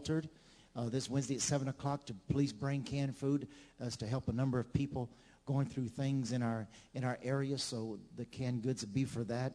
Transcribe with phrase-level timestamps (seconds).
[0.00, 0.30] sheltered
[0.76, 3.46] uh, this Wednesday at 7 o'clock to please bring canned food
[3.80, 5.10] as to help a number of people
[5.44, 7.58] going through things in our, in our area.
[7.58, 9.52] So the canned goods will be for that.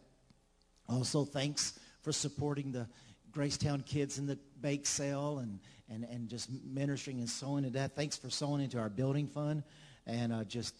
[0.88, 2.88] Also, thanks for supporting the
[3.32, 7.96] Gracetown kids in the bake sale and, and, and just ministering and sowing into that.
[7.96, 9.64] Thanks for sowing into our building fund
[10.06, 10.76] and uh, just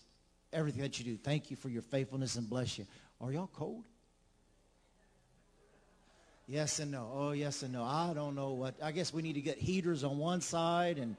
[0.54, 1.18] everything that you do.
[1.18, 2.86] Thank you for your faithfulness and bless you.
[3.20, 3.86] Are y'all cold?
[6.48, 7.10] Yes and no.
[7.12, 7.84] Oh, yes and no.
[7.84, 8.76] I don't know what.
[8.82, 11.16] I guess we need to get heaters on one side and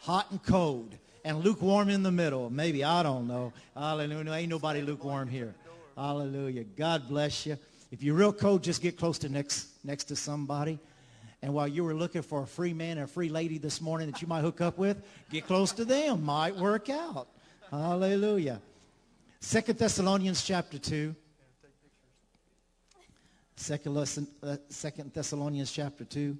[0.00, 2.48] hot and cold and lukewarm in the middle.
[2.48, 2.84] Maybe.
[2.84, 3.52] I don't know.
[3.74, 4.32] Hallelujah.
[4.32, 5.54] Ain't nobody lukewarm here.
[5.96, 6.64] Hallelujah.
[6.64, 7.58] God bless you.
[7.90, 10.78] If you're real cold, just get close to next, next to somebody.
[11.42, 14.10] And while you were looking for a free man or a free lady this morning
[14.10, 16.24] that you might hook up with, get close to them.
[16.24, 17.26] Might work out.
[17.70, 18.60] Hallelujah.
[19.40, 21.16] Second Thessalonians chapter 2.
[23.56, 26.36] Second, lesson, uh, Second Thessalonians chapter 2.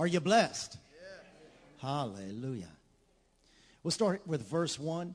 [0.00, 0.78] Are you blessed?
[0.94, 1.88] Yeah.
[1.88, 2.70] Hallelujah.
[3.82, 5.14] We'll start with verse 1.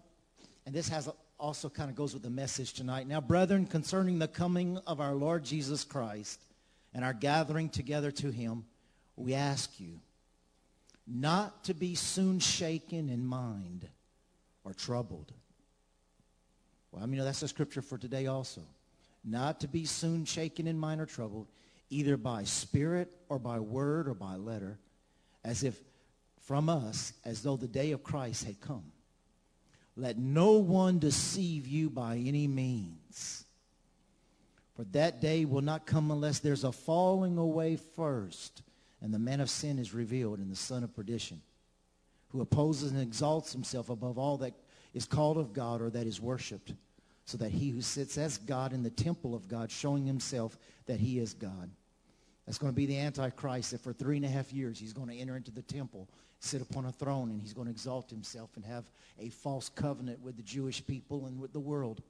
[0.66, 3.08] And this has also kind of goes with the message tonight.
[3.08, 6.40] Now, brethren, concerning the coming of our Lord Jesus Christ
[6.94, 8.66] and our gathering together to him,
[9.16, 10.00] we ask you
[11.08, 13.88] not to be soon shaken in mind
[14.64, 15.32] or troubled.
[16.92, 18.62] Well, I mean, that's the scripture for today also.
[19.24, 21.48] Not to be soon shaken in mind or troubled,
[21.90, 24.80] either by spirit or by word or by letter,
[25.44, 25.80] as if
[26.42, 28.92] from us, as though the day of Christ had come.
[29.96, 33.46] Let no one deceive you by any means.
[34.76, 38.62] For that day will not come unless there's a falling away first
[39.02, 41.42] and the man of sin is revealed in the son of perdition,
[42.30, 44.54] who opposes and exalts himself above all that
[44.94, 46.74] is called of God or that is worshipped,
[47.26, 51.00] so that he who sits as God in the temple of God, showing himself that
[51.00, 51.70] he is God.
[52.46, 55.10] That's going to be the Antichrist that for three and a half years he's going
[55.10, 56.08] to enter into the temple,
[56.40, 58.86] sit upon a throne, and he's going to exalt himself and have
[59.20, 62.02] a false covenant with the Jewish people and with the world.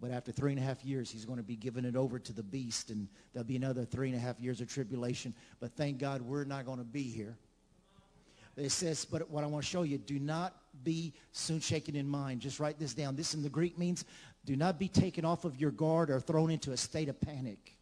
[0.00, 2.32] But after three and a half years, he's going to be giving it over to
[2.32, 5.34] the beast, and there'll be another three and a half years of tribulation.
[5.60, 7.36] But thank God we're not going to be here.
[8.56, 12.08] It says, but what I want to show you, do not be soon shaken in
[12.08, 12.40] mind.
[12.40, 13.16] Just write this down.
[13.16, 14.04] This in the Greek means
[14.44, 17.76] do not be taken off of your guard or thrown into a state of panic.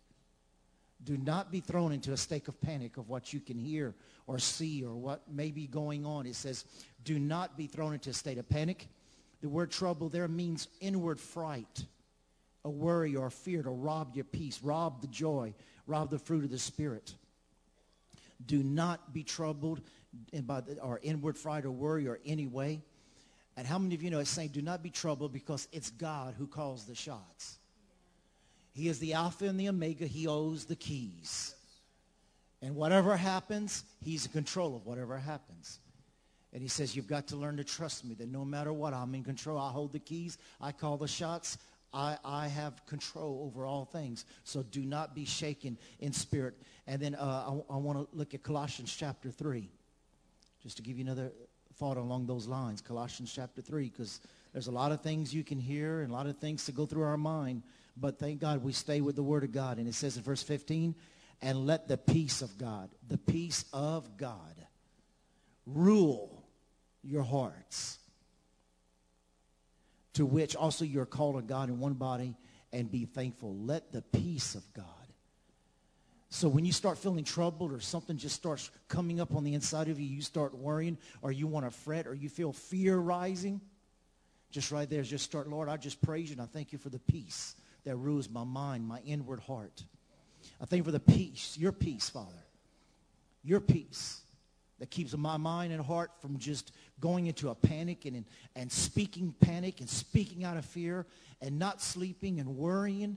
[1.05, 3.95] Do not be thrown into a state of panic of what you can hear
[4.27, 6.27] or see or what may be going on.
[6.27, 6.65] It says,
[7.05, 8.89] do not be thrown into a state of panic.
[9.41, 11.87] The word trouble there means inward fright
[12.69, 15.55] a worry or a fear to rob your peace, rob the joy,
[15.87, 17.15] rob the fruit of the Spirit.
[18.47, 19.81] Do not be troubled
[20.45, 22.83] by the, or inward fright or worry or any way.
[23.57, 26.35] And how many of you know it's saying do not be troubled because it's God
[26.39, 27.59] who calls the shots.
[28.73, 30.07] He is the Alpha and the Omega.
[30.07, 31.57] He owes the keys.
[32.63, 35.81] And whatever happens, he's in control of whatever happens.
[36.53, 39.15] And he says, you've got to learn to trust me that no matter what, I'm
[39.15, 39.59] in control.
[39.59, 40.39] I hold the keys.
[40.61, 41.59] I call the shots.
[41.93, 44.25] I, I have control over all things.
[44.45, 46.55] So do not be shaken in spirit.
[46.87, 49.69] And then uh, I, I want to look at Colossians chapter 3,
[50.63, 51.33] just to give you another
[51.77, 52.81] thought along those lines.
[52.81, 54.21] Colossians chapter 3, because
[54.53, 56.87] there's a lot of things you can hear and a lot of things to go
[56.87, 57.63] through our mind.
[57.97, 59.79] But thank God we stay with the word of God.
[59.79, 60.95] And it says in verse 15,
[61.41, 64.55] and let the peace of God, the peace of God,
[65.67, 66.45] rule
[67.03, 67.98] your hearts
[70.19, 72.35] to which also you're called to God in one body
[72.73, 73.55] and be thankful.
[73.55, 74.85] Let the peace of God.
[76.29, 79.89] So when you start feeling troubled or something just starts coming up on the inside
[79.89, 83.61] of you, you start worrying or you want to fret or you feel fear rising,
[84.51, 86.89] just right there, just start, Lord, I just praise you and I thank you for
[86.89, 89.85] the peace that rules my mind, my inward heart.
[90.61, 92.45] I thank you for the peace, your peace, Father.
[93.45, 94.23] Your peace
[94.81, 98.25] that keeps my mind and heart from just going into a panic and,
[98.57, 101.07] and speaking panic and speaking out of fear
[101.41, 103.17] and not sleeping and worrying.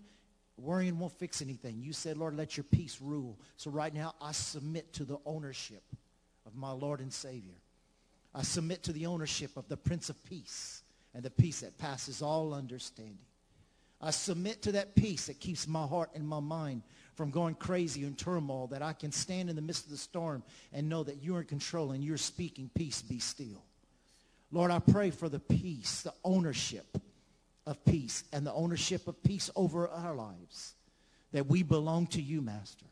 [0.58, 1.82] Worrying won't fix anything.
[1.82, 3.40] You said, Lord, let your peace rule.
[3.58, 5.84] So right now, I submit to the ownership
[6.46, 7.58] of my Lord and Savior.
[8.34, 12.22] I submit to the ownership of the Prince of Peace and the peace that passes
[12.22, 13.18] all understanding.
[14.00, 16.84] I submit to that peace that keeps my heart and my mind
[17.16, 20.44] from going crazy and turmoil, that I can stand in the midst of the storm
[20.74, 23.64] and know that you're in control and you're speaking, peace be still.
[24.52, 26.98] Lord, I pray for the peace, the ownership
[27.66, 30.74] of peace and the ownership of peace over our lives,
[31.32, 32.86] that we belong to you, Master.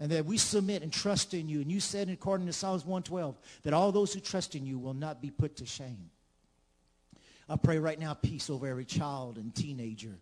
[0.00, 1.60] And that we submit and trust in you.
[1.60, 4.94] And you said according to Psalms 112 that all those who trust in you will
[4.94, 6.10] not be put to shame.
[7.48, 10.18] I pray right now peace over every child and teenager,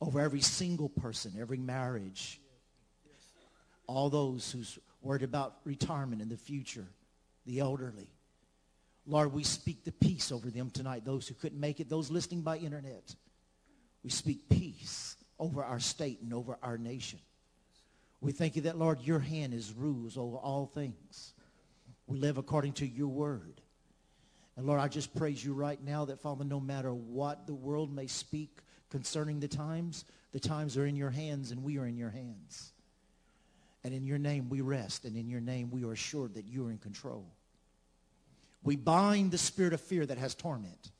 [0.00, 2.40] over every single person, every marriage,
[3.86, 6.86] all those who's worried about retirement in the future,
[7.44, 8.08] the elderly.
[9.06, 12.42] Lord, we speak the peace over them tonight, those who couldn't make it, those listening
[12.42, 13.14] by internet.
[14.02, 17.20] We speak peace over our state and over our nation.
[18.20, 21.34] We thank you that, Lord, your hand is rules over all things.
[22.06, 23.60] We live according to your word.
[24.56, 27.94] And Lord, I just praise you right now that, Father, no matter what the world
[27.94, 28.58] may speak
[28.90, 32.72] concerning the times, the times are in your hands and we are in your hands.
[33.84, 36.66] And in your name we rest, and in your name we are assured that you
[36.66, 37.35] are in control.
[38.66, 40.90] We bind the spirit of fear that has torment.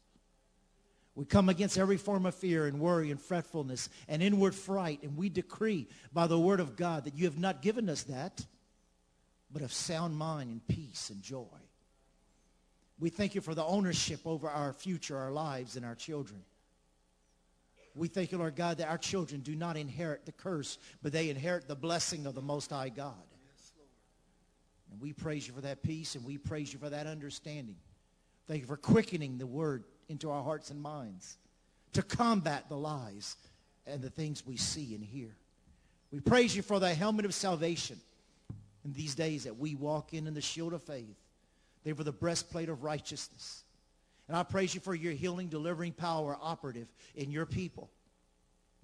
[1.16, 5.16] We come against every form of fear and worry and fretfulness and inward fright, and
[5.16, 8.46] we decree by the word of God that you have not given us that,
[9.50, 11.44] but of sound mind and peace and joy.
[13.00, 16.44] We thank you for the ownership over our future, our lives, and our children.
[17.96, 21.30] We thank you, Lord God, that our children do not inherit the curse, but they
[21.30, 23.14] inherit the blessing of the Most High God.
[24.91, 27.77] And we praise you for that peace, and we praise you for that understanding.
[28.47, 31.37] Thank you for quickening the word into our hearts and minds
[31.93, 33.37] to combat the lies
[33.87, 35.35] and the things we see and hear.
[36.12, 37.99] We praise you for the helmet of salvation
[38.85, 41.17] in these days that we walk in in the shield of faith.
[41.85, 43.65] They were the breastplate of righteousness.
[44.29, 47.91] And I praise you for your healing, delivering power operative in your people.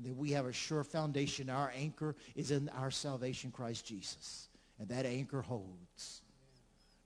[0.00, 1.50] That we have a sure foundation.
[1.50, 4.48] Our anchor is in our salvation, Christ Jesus.
[4.82, 6.22] And that anchor holds.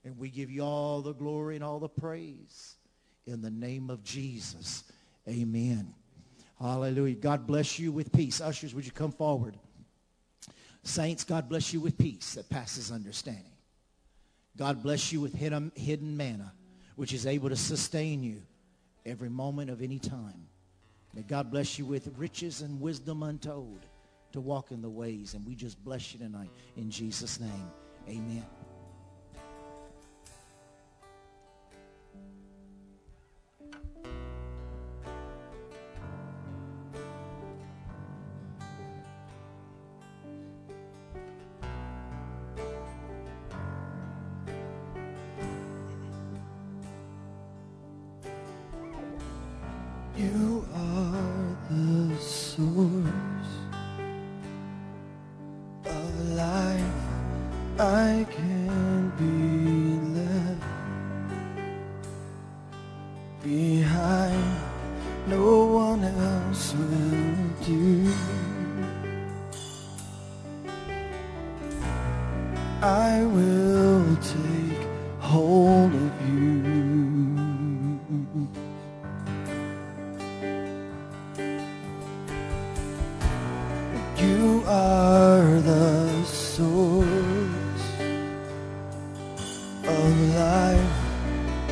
[0.02, 2.76] And we give you all the glory and all the praise
[3.26, 4.82] in the name of Jesus.
[5.28, 5.92] Amen.
[6.58, 7.16] Hallelujah.
[7.16, 8.40] God bless you with peace.
[8.40, 9.58] Ushers, would you come forward?
[10.84, 13.44] Saints, God bless you with peace that passes understanding.
[14.56, 16.54] God bless you with hidden manna,
[16.94, 18.40] which is able to sustain you
[19.04, 20.46] every moment of any time.
[21.12, 23.84] May God bless you with riches and wisdom untold
[24.36, 25.34] to walk in the ways.
[25.34, 27.70] And we just bless you tonight in Jesus' name.
[28.08, 28.44] Amen.
[84.18, 87.86] You are the source
[89.84, 90.96] of life.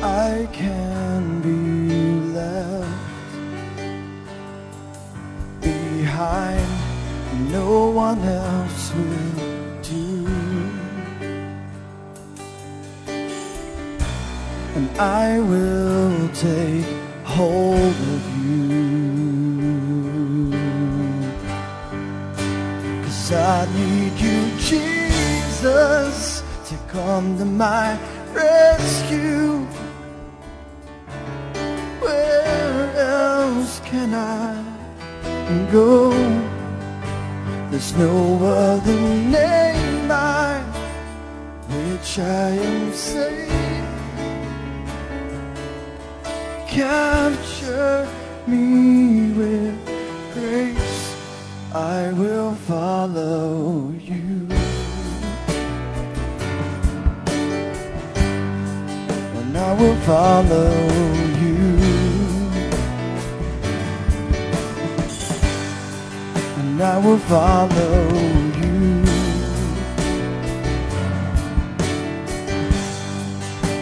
[0.03, 3.31] I can be left
[5.59, 6.69] behind.
[7.51, 10.27] No one else will do.
[14.75, 16.85] And I will take
[17.23, 17.95] hold
[23.25, 27.97] Cause I need you, Jesus, to come to my
[28.31, 29.65] rescue.
[32.05, 34.63] Where else can I
[35.71, 36.11] go?
[37.71, 40.61] There's no other name by
[41.67, 43.51] which I am saved.
[46.69, 48.07] Capture
[48.45, 49.24] me.
[52.67, 54.47] Follow you.
[59.37, 60.73] And I will follow
[61.43, 61.59] you.
[66.57, 68.09] And I will follow
[68.61, 69.03] you.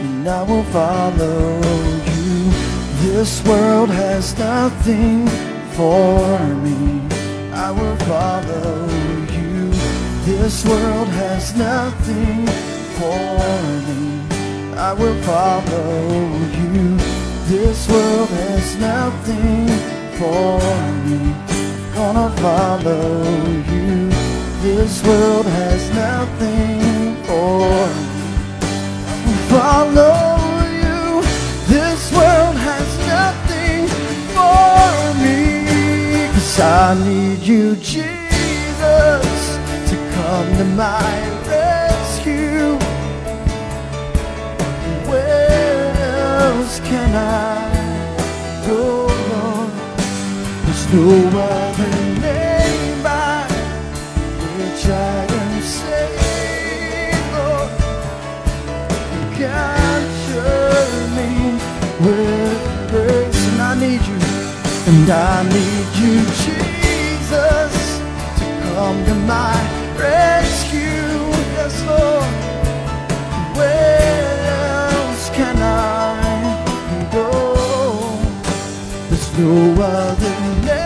[0.04, 1.62] And I will follow
[2.12, 2.52] you.
[3.02, 5.30] This world has nothing
[8.06, 8.88] follow
[9.32, 9.72] you.
[10.26, 12.48] This world has nothing
[12.98, 13.40] for
[13.88, 14.22] me.
[14.78, 16.08] I will follow
[16.60, 16.98] you.
[17.48, 19.68] This world has nothing
[20.20, 20.60] for
[21.06, 21.36] me.
[21.96, 23.24] Gonna follow
[23.72, 24.10] you.
[24.62, 27.60] This world has nothing for
[27.98, 28.14] me.
[29.08, 30.23] I will follow
[36.46, 39.28] Yes, I need you, Jesus,
[39.90, 41.14] to come to my
[41.48, 42.78] rescue.
[45.10, 45.96] Where
[46.44, 47.72] else can I
[48.68, 49.72] go, Lord?
[50.66, 51.08] There's no
[51.40, 53.48] other name by
[54.58, 57.72] which I am saved, Lord.
[59.40, 61.32] Capture me
[62.04, 62.60] with
[62.92, 64.13] grace, and I need you,
[65.04, 67.74] and I need you, Jesus,
[68.40, 69.56] to come to my
[69.98, 70.82] rescue.
[71.58, 72.32] Yes, Lord.
[73.58, 74.38] Where
[74.88, 77.30] else can I go?
[79.10, 80.83] There's no other name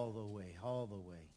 [0.00, 1.28] All the way, all the way.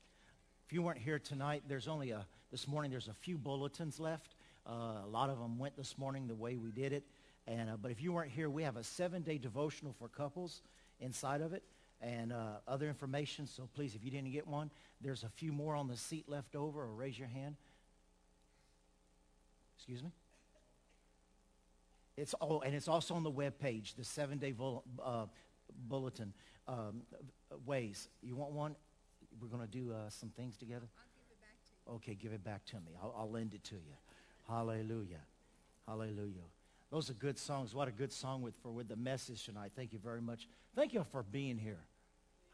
[0.66, 4.36] If you weren't here tonight, there's only a, this morning, there's a few bulletins left.
[4.66, 7.04] Uh, a lot of them went this morning the way we did it.
[7.46, 10.62] And, uh, but if you weren't here, we have a seven-day devotional for couples
[11.02, 11.62] inside of it
[12.00, 13.48] and uh, other information.
[13.48, 16.56] So please, if you didn't get one, there's a few more on the seat left
[16.56, 17.58] over, or raise your hand.
[19.76, 20.12] Excuse me?
[22.16, 25.26] It's all, and it's also on the web page, the seven-day vul- uh,
[25.90, 26.32] bulletin
[26.68, 27.02] um,
[27.66, 28.10] ways.
[28.22, 28.76] You want one?
[29.42, 30.88] We're going to do uh, some things together.
[31.90, 32.94] Okay, give it back to me.
[33.02, 33.96] I'll, I'll lend it to you.
[34.48, 35.22] Hallelujah,
[35.88, 36.48] hallelujah.
[36.92, 37.74] Those are good songs.
[37.74, 39.72] What a good song with for with the message tonight.
[39.76, 40.48] Thank you very much.
[40.76, 41.80] Thank you for being here.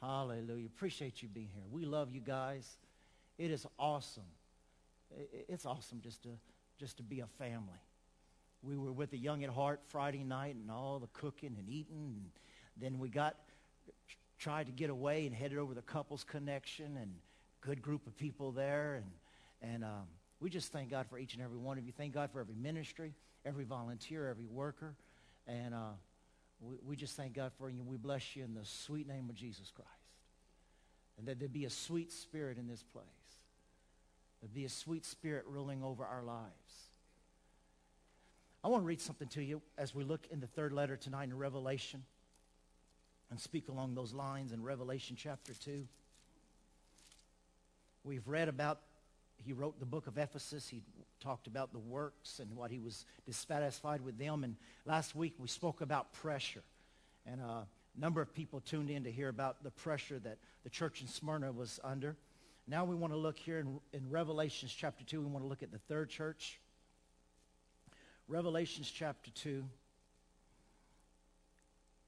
[0.02, 0.68] Hallelujah.
[0.68, 1.64] Appreciate you being here.
[1.70, 2.78] We love you guys.
[3.38, 4.24] It is awesome.
[5.50, 6.30] It's awesome just to
[6.80, 7.80] just to be a family
[8.62, 12.14] we were with the Young at Heart Friday night and all the cooking and eating.
[12.16, 12.32] And
[12.78, 13.36] then we got
[14.40, 17.14] tried to get away and headed over the couples connection and
[17.62, 18.96] good group of people there.
[18.96, 20.08] And, and um,
[20.40, 21.92] we just thank God for each and every one of you.
[21.92, 23.14] Thank God for every ministry,
[23.46, 24.96] every volunteer, every worker.
[25.46, 25.92] And uh,
[26.62, 27.84] we, we just thank God for you.
[27.84, 29.90] We bless you in the sweet name of Jesus Christ.
[31.18, 33.06] And that there be a sweet spirit in this place.
[34.42, 36.46] There be a sweet spirit ruling over our lives.
[38.64, 41.26] I want to read something to you as we look in the third letter tonight
[41.26, 42.04] in Revelation
[43.30, 45.86] and speak along those lines in Revelation chapter 2.
[48.04, 48.80] We've read about,
[49.38, 50.68] he wrote the book of Ephesus.
[50.68, 50.82] He
[51.20, 54.44] talked about the works and what he was dissatisfied with them.
[54.44, 54.56] And
[54.86, 56.64] last week we spoke about pressure.
[57.26, 57.68] And a
[57.98, 61.52] number of people tuned in to hear about the pressure that the church in Smyrna
[61.52, 62.16] was under.
[62.68, 65.22] Now we want to look here in, in Revelations chapter 2.
[65.22, 66.60] We want to look at the third church.
[68.28, 69.64] Revelations chapter 2.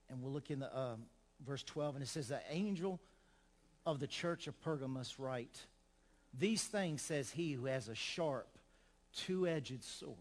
[0.10, 1.04] And we'll look in the um,
[1.46, 1.96] verse 12.
[1.96, 3.00] And it says, The angel
[3.86, 5.60] of the church of Pergamos write,
[6.38, 8.58] These things says he who has a sharp,
[9.16, 10.18] two-edged sword.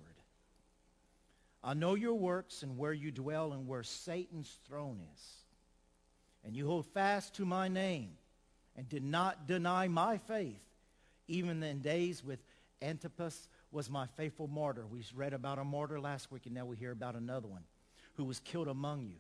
[1.62, 5.22] I know your works and where you dwell and where Satan's throne is.
[6.44, 8.12] And you hold fast to my name
[8.76, 10.62] and did not deny my faith,
[11.28, 12.38] even in days with
[12.80, 14.86] Antipas was my faithful martyr.
[14.86, 17.64] We read about a martyr last week, and now we hear about another one
[18.14, 19.16] who was killed among you,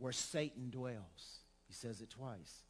[0.00, 1.42] where Satan dwells.
[1.68, 2.62] He says it twice.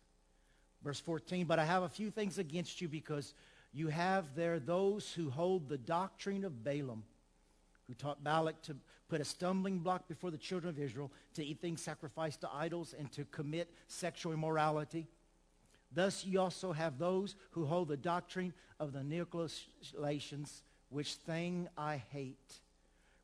[0.83, 3.35] Verse 14, but I have a few things against you because
[3.73, 7.05] you have there those who hold the doctrine of Balaam,
[7.87, 8.77] who taught Balak to
[9.09, 12.95] put a stumbling block before the children of Israel, to eat things sacrificed to idols,
[12.99, 15.07] and to commit sexual immorality.
[15.93, 22.03] Thus you also have those who hold the doctrine of the Nicolaitans, which thing I
[22.11, 22.61] hate.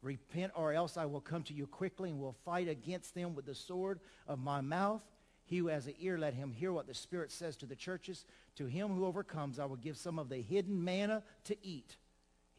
[0.07, 3.45] Repent, or else I will come to you quickly and will fight against them with
[3.45, 3.99] the sword
[4.29, 5.03] of my mouth.
[5.47, 8.25] He who has an ear, let him hear what the Spirit says to the churches.
[8.55, 11.97] To him who overcomes, I will give some of the hidden manna to eat.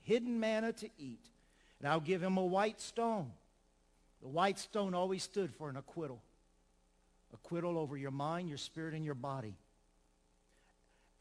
[0.03, 1.21] Hidden manna to eat.
[1.79, 3.31] And I'll give him a white stone.
[4.21, 6.21] The white stone always stood for an acquittal.
[7.33, 9.55] Acquittal over your mind, your spirit, and your body.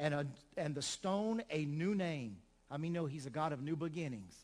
[0.00, 2.38] And, a, and the stone, a new name.
[2.68, 4.34] I mean, no, he's a God of new beginnings,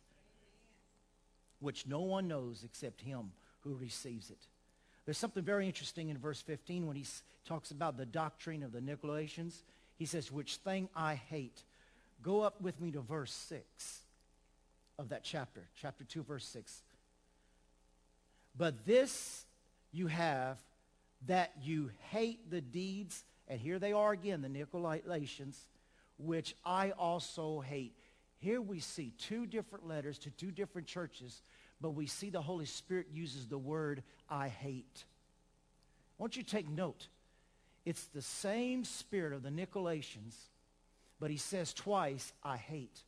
[1.63, 4.47] which no one knows except him who receives it.
[5.05, 7.07] There's something very interesting in verse 15 when he
[7.47, 9.63] talks about the doctrine of the Nicolaitans.
[9.97, 11.63] He says, which thing I hate.
[12.23, 14.01] Go up with me to verse 6
[14.99, 16.83] of that chapter, chapter 2, verse 6.
[18.57, 19.45] But this
[19.93, 20.59] you have
[21.27, 25.57] that you hate the deeds, and here they are again, the Nicolaitans,
[26.19, 27.95] which I also hate.
[28.39, 31.43] Here we see two different letters to two different churches,
[31.83, 35.05] but we see the Holy Spirit uses the word I hate.
[36.19, 37.09] I want you to take note.
[37.85, 40.37] It's the same spirit of the Nicolaitans,
[41.19, 43.03] but he says twice, I hate.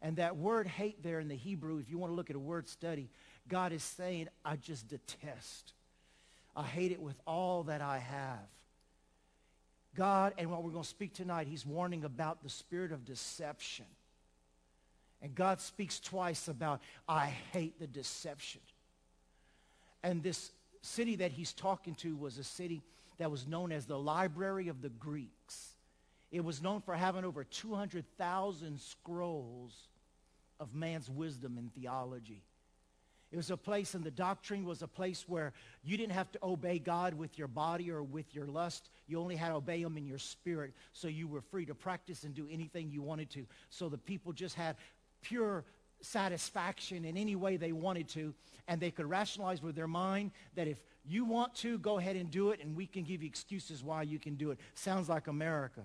[0.00, 2.40] And that word hate there in the Hebrew, if you want to look at a
[2.40, 3.10] word study,
[3.48, 5.74] God is saying, I just detest.
[6.56, 8.48] I hate it with all that I have.
[9.94, 13.86] God, and what we're going to speak tonight, he's warning about the spirit of deception.
[15.24, 18.60] And God speaks twice about, I hate the deception.
[20.02, 20.52] And this
[20.82, 22.82] city that he's talking to was a city
[23.16, 25.76] that was known as the Library of the Greeks.
[26.30, 29.88] It was known for having over 200,000 scrolls
[30.60, 32.42] of man's wisdom and theology.
[33.32, 36.38] It was a place, and the doctrine was a place where you didn't have to
[36.42, 38.90] obey God with your body or with your lust.
[39.06, 42.24] You only had to obey him in your spirit, so you were free to practice
[42.24, 43.46] and do anything you wanted to.
[43.70, 44.76] So the people just had
[45.24, 45.64] pure
[46.00, 48.34] satisfaction in any way they wanted to,
[48.68, 52.30] and they could rationalize with their mind that if you want to, go ahead and
[52.30, 54.58] do it, and we can give you excuses why you can do it.
[54.74, 55.82] Sounds like America.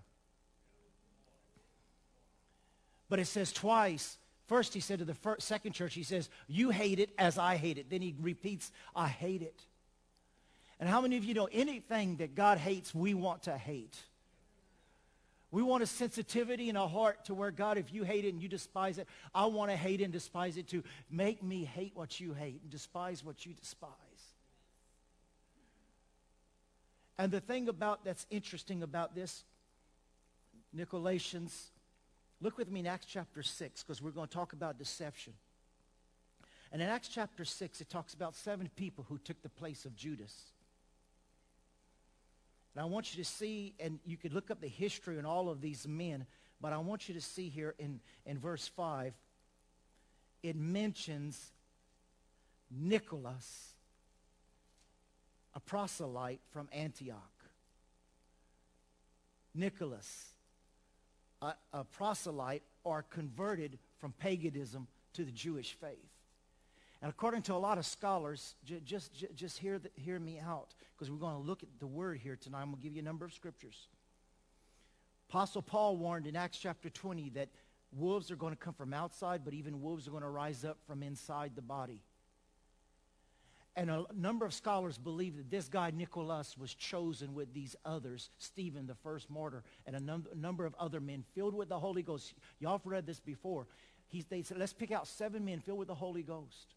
[3.10, 4.19] But it says twice
[4.50, 7.55] First, he said to the first, second church, he says, you hate it as I
[7.55, 7.88] hate it.
[7.88, 9.63] Then he repeats, I hate it.
[10.79, 13.96] And how many of you know anything that God hates, we want to hate?
[15.51, 18.41] We want a sensitivity in our heart to where, God, if you hate it and
[18.41, 20.84] you despise it, I want to hate and despise it too.
[21.10, 23.91] Make me hate what you hate and despise what you despise.
[27.18, 29.44] And the thing about that's interesting about this,
[30.75, 31.70] Nicolaitans,
[32.41, 35.33] Look with me in Acts chapter 6 because we're going to talk about deception.
[36.72, 39.96] And in Acts chapter 6, it talks about seven people who took the place of
[39.96, 40.33] Judas.
[42.79, 45.50] And I want you to see, and you could look up the history and all
[45.50, 46.25] of these men,
[46.61, 49.13] but I want you to see here in, in verse 5,
[50.44, 51.51] it mentions
[52.72, 53.74] Nicholas,
[55.53, 57.20] a proselyte from Antioch.
[59.53, 60.27] Nicholas
[61.42, 66.08] a, a proselyte or converted from paganism to the Jewish faith.
[67.01, 70.40] And according to a lot of scholars, j- just, j- just hear, the, hear me
[70.40, 72.62] out because we're going to look at the word here tonight.
[72.62, 73.88] I'm going to give you a number of scriptures.
[75.29, 77.50] Apostle Paul warned in Acts chapter 20 that
[77.94, 80.77] wolves are going to come from outside, but even wolves are going to rise up
[80.85, 82.01] from inside the body.
[83.75, 88.29] And a number of scholars believe that this guy, Nicholas, was chosen with these others,
[88.40, 92.01] Stephen, the first martyr, and a, num- number of other men filled with the Holy
[92.01, 92.33] Ghost.
[92.59, 93.68] Y'all have read this before.
[94.07, 96.75] He's, they said, let's pick out seven men filled with the Holy Ghost.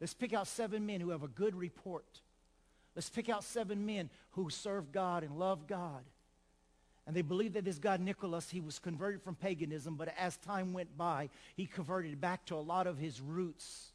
[0.00, 2.20] Let's pick out seven men who have a good report.
[2.94, 6.02] Let's pick out seven men who serve God and love God.
[7.06, 10.72] And they believe that this guy, Nicholas, he was converted from paganism, but as time
[10.72, 13.92] went by, he converted back to a lot of his roots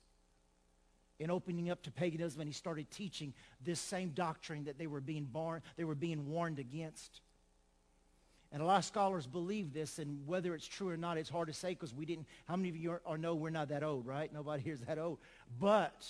[1.20, 3.34] in opening up to paganism and he started teaching
[3.64, 7.22] this same doctrine that they were being born, they were being warned against.
[8.52, 11.48] And a lot of scholars believe this, and whether it's true or not, it's hard
[11.48, 13.82] to say because we didn't, how many of you are, are know we're not that
[13.82, 14.32] old, right?
[14.34, 15.20] Nobody here is that old.
[15.58, 16.06] But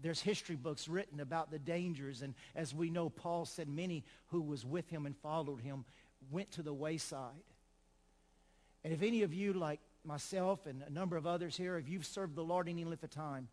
[0.00, 4.40] there's history books written about the dangers, and as we know, Paul said many who
[4.40, 5.84] was with him and followed him
[6.30, 7.30] went to the wayside.
[8.84, 12.06] And if any of you, like myself and a number of others here, if you've
[12.06, 13.48] served the Lord any length of time,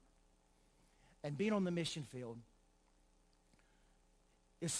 [1.24, 2.38] and been on the mission field,
[4.62, 4.72] it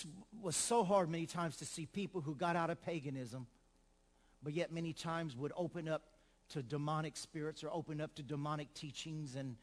[0.42, 3.48] was so hard many times to see people who got out of paganism,
[4.44, 6.04] but yet many times would open up
[6.50, 9.36] to demonic spirits or open up to demonic teachings.
[9.36, 9.56] And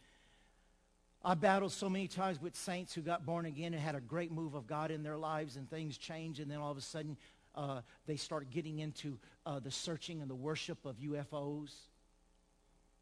[1.22, 4.32] I battled so many times with saints who got born again and had a great
[4.32, 6.40] move of God in their lives and things change.
[6.40, 7.16] And then all of a sudden,
[7.54, 11.72] uh, they started getting into uh, the searching and the worship of UFOs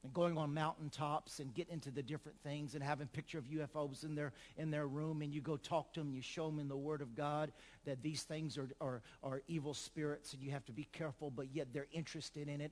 [0.05, 4.05] and going on mountaintops and getting into the different things and having picture of UFOs
[4.05, 6.69] in their in their room and you go talk to them you show them in
[6.69, 7.51] the Word of God
[7.87, 11.47] that these things are, are, are evil spirits and you have to be careful but
[11.53, 12.71] yet they're interested in it.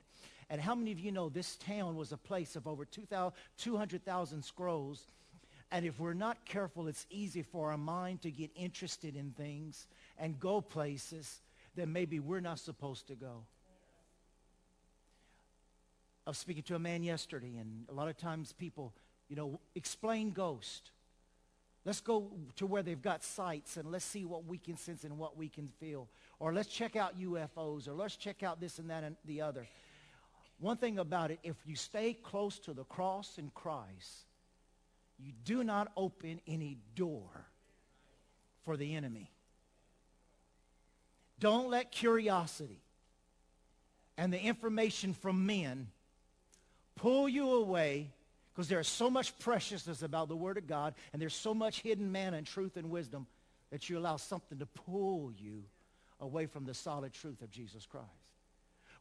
[0.49, 5.07] And how many of you know this town was a place of over 200,000 scrolls
[5.71, 9.87] and if we're not careful it's easy for our mind to get interested in things
[10.19, 11.41] and go places
[11.75, 13.43] that maybe we're not supposed to go.
[16.25, 18.93] I was speaking to a man yesterday, and a lot of times people,
[19.27, 20.91] you know, explain ghost.
[21.85, 25.17] Let's go to where they've got sights and let's see what we can sense and
[25.17, 26.07] what we can feel.
[26.39, 29.67] Or let's check out UFOs or let's check out this and that and the other.
[30.59, 34.27] one thing about it, if you stay close to the cross in Christ,
[35.19, 37.47] you do not open any door
[38.63, 39.29] for the enemy.
[41.37, 42.79] Don't let curiosity
[44.17, 45.87] and the information from men
[46.95, 48.09] pull you away
[48.53, 52.11] because there's so much preciousness about the Word of God and there's so much hidden
[52.11, 53.27] manna and truth and wisdom
[53.71, 55.63] that you allow something to pull you
[56.19, 58.07] away from the solid truth of Jesus Christ.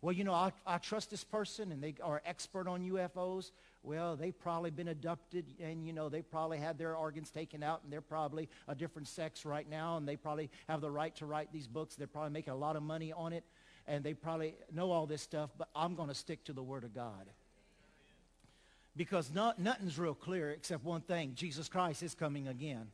[0.01, 3.53] Well, you know, I, I trust this person and they are expert on UFOs.
[3.85, 7.83] Well, they've probably been abducted and, you know, they probably had their organs taken out
[7.85, 11.27] and they're probably a different sex right now and they probably have the right to
[11.27, 11.95] write these books.
[11.95, 13.45] They're probably making a lot of money on it
[13.87, 16.83] and they probably know all this stuff, but I'm going to stick to the Word
[16.83, 17.29] of God.
[18.97, 21.33] Because not, nothing's real clear except one thing.
[21.35, 22.89] Jesus Christ is coming again.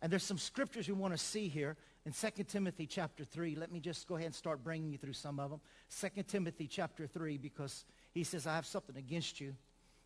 [0.00, 3.56] And there's some scriptures we want to see here in 2 Timothy chapter 3.
[3.56, 5.60] Let me just go ahead and start bringing you through some of them.
[6.00, 9.54] 2 Timothy chapter 3 because he says, I have something against you,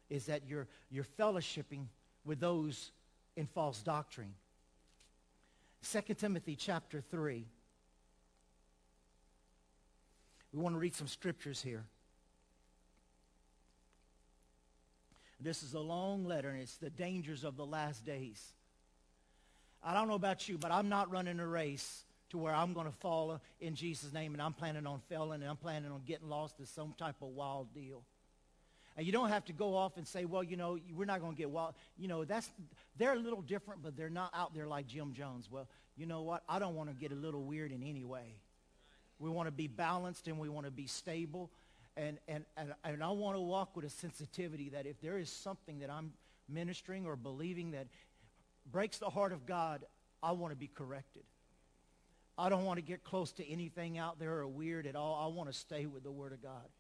[0.09, 1.85] is that you're, you're fellowshipping
[2.25, 2.93] with those
[3.37, 4.35] in false doctrine.
[5.91, 7.47] 2 Timothy chapter 3.
[10.53, 11.85] We want to read some scriptures here.
[15.41, 18.53] This is a long letter, and it's the dangers of the last days.
[19.83, 22.87] I don't know about you, but I'm not running a race to where I'm going
[22.87, 26.29] to fall in Jesus' name, and I'm planning on failing, and I'm planning on getting
[26.29, 28.03] lost in some type of wild deal.
[28.97, 31.33] And you don't have to go off and say, well, you know, we're not going
[31.33, 31.75] to get wild.
[31.97, 32.51] You know, that's,
[32.99, 35.49] they're a little different, but they're not out there like Jim Jones.
[35.51, 36.43] Well, you know what?
[36.49, 38.37] I don't want to get a little weird in any way.
[39.19, 41.51] We want to be balanced and we want to be stable.
[42.01, 45.29] And, and, and, and I want to walk with a sensitivity that if there is
[45.31, 46.15] something that I'm
[46.49, 47.89] ministering or believing that
[48.73, 49.85] breaks the heart of God,
[50.23, 51.25] I want to be corrected.
[52.39, 55.23] I don't want to get close to anything out there or weird at all.
[55.23, 56.71] I want to stay with the Word of God.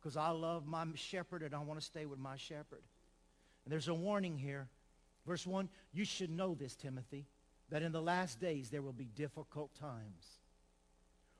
[0.00, 2.82] Because I love my shepherd and I want to stay with my shepherd.
[3.66, 4.66] And there's a warning here.
[5.26, 7.26] Verse 1, you should know this, Timothy,
[7.68, 10.38] that in the last days there will be difficult times.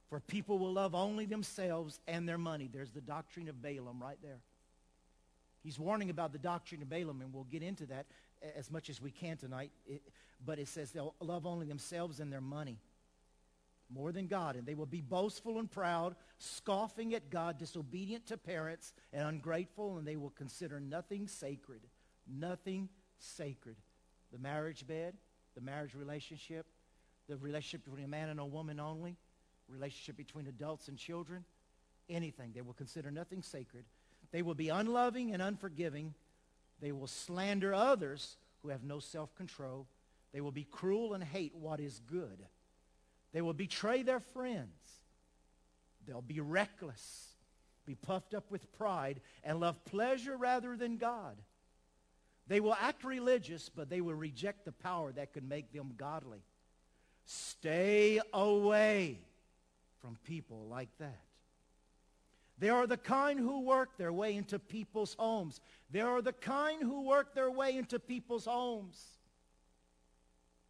[0.09, 2.69] For people will love only themselves and their money.
[2.73, 4.41] There's the doctrine of Balaam right there.
[5.63, 8.07] He's warning about the doctrine of Balaam, and we'll get into that
[8.55, 9.71] as much as we can tonight.
[9.87, 10.03] It,
[10.45, 12.79] but it says they'll love only themselves and their money
[13.89, 14.57] more than God.
[14.57, 19.97] And they will be boastful and proud, scoffing at God, disobedient to parents, and ungrateful,
[19.97, 21.81] and they will consider nothing sacred.
[22.27, 22.89] Nothing
[23.19, 23.77] sacred.
[24.33, 25.15] The marriage bed,
[25.55, 26.67] the marriage relationship,
[27.29, 29.17] the relationship between a man and a woman only,
[29.69, 31.45] relationship between adults and children,
[32.09, 32.53] anything.
[32.55, 33.85] They will consider nothing sacred.
[34.31, 36.15] They will be unloving and unforgiving.
[36.81, 39.87] They will slander others who have no self-control.
[40.33, 42.45] They will be cruel and hate what is good.
[43.33, 44.71] They will betray their friends.
[46.07, 47.29] They'll be reckless,
[47.87, 51.37] be puffed up with pride, and love pleasure rather than God.
[52.47, 56.43] They will act religious, but they will reject the power that could make them godly.
[57.25, 59.21] Stay away
[60.05, 61.19] from people like that.
[62.59, 65.63] They are the kind who work their way into people's homes.
[65.91, 69.03] They are the kind who work their way into people's homes.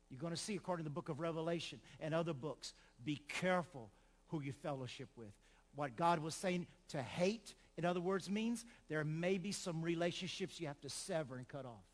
[0.08, 3.90] You're going to see, according to the book of Revelation and other books, be careful
[4.28, 5.32] who you fellowship with.
[5.74, 10.60] What God was saying to hate, in other words, means there may be some relationships
[10.60, 11.84] you have to sever and cut off.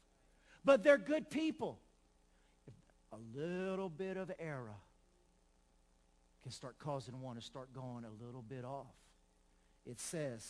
[0.62, 1.78] But they're good people.
[3.12, 4.76] A little bit of error
[6.42, 8.94] can start causing one to start going a little bit off.
[9.86, 10.46] It says,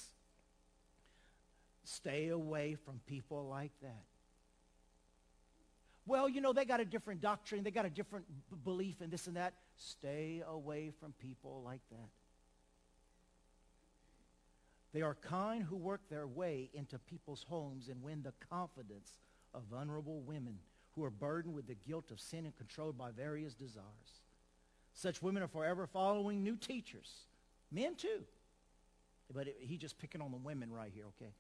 [1.85, 4.05] stay away from people like that.
[6.07, 7.63] Well, you know, they got a different doctrine.
[7.63, 9.55] They got a different b- belief in this and that.
[9.77, 12.09] Stay away from people like that.
[14.93, 19.13] They are kind who work their way into people's homes and win the confidence
[19.55, 20.59] of vulnerable women
[20.97, 23.85] who are burdened with the guilt of sin and controlled by various desires.
[24.95, 27.11] Such women are forever following new teachers.
[27.71, 28.25] Men too.
[29.33, 31.33] But it, he just picking on the women right here, okay?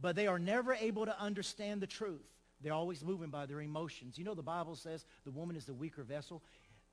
[0.00, 2.24] But they are never able to understand the truth.
[2.62, 4.16] They're always moving by their emotions.
[4.16, 6.42] You know the Bible says the woman is the weaker vessel.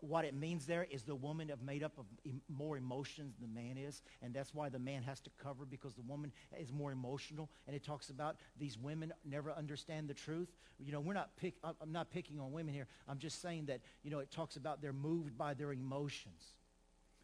[0.06, 2.06] What it means there is the woman is made up of
[2.50, 5.96] more emotions than the man is, and that's why the man has to cover because
[5.96, 7.50] the woman is more emotional.
[7.68, 10.50] And it talks about these women never understand the truth.
[10.78, 11.54] You know, we're not pick.
[11.64, 12.88] I'm not picking on women here.
[13.08, 16.54] I'm just saying that you know it talks about they're moved by their emotions.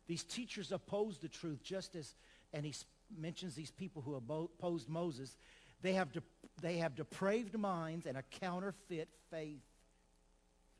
[0.08, 2.16] These teachers oppose the truth just as,
[2.54, 2.74] and he
[3.16, 5.38] mentions these people who opposed Moses.
[5.82, 6.24] They have, de-
[6.62, 9.62] they have depraved minds and a counterfeit faith.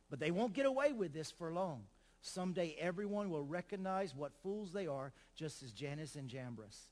[0.10, 1.84] But they won't get away with this for long.
[2.22, 6.90] Someday everyone will recognize what fools they are, just as Jannes and Jambres.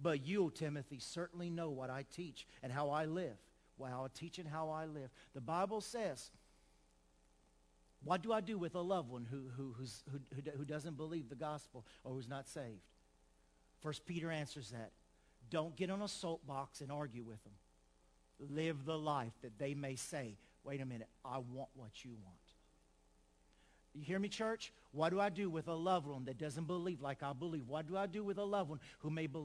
[0.00, 3.36] But you, Timothy, certainly know what I teach and how I live.
[3.78, 5.10] Well, I teach and how I live.
[5.34, 6.30] The Bible says,
[8.04, 9.74] what do I do with a loved one who, who,
[10.12, 10.20] who,
[10.56, 12.82] who doesn't believe the gospel or who's not saved?
[13.80, 14.92] First Peter answers that.
[15.50, 17.52] Don't get on a soapbox and argue with them.
[18.38, 22.38] Live the life that they may say, wait a minute, I want what you want.
[23.94, 24.72] You hear me, church?
[24.92, 27.66] What do I do with a loved one that doesn't believe like I believe?
[27.66, 29.40] What do I do with a loved one who may be-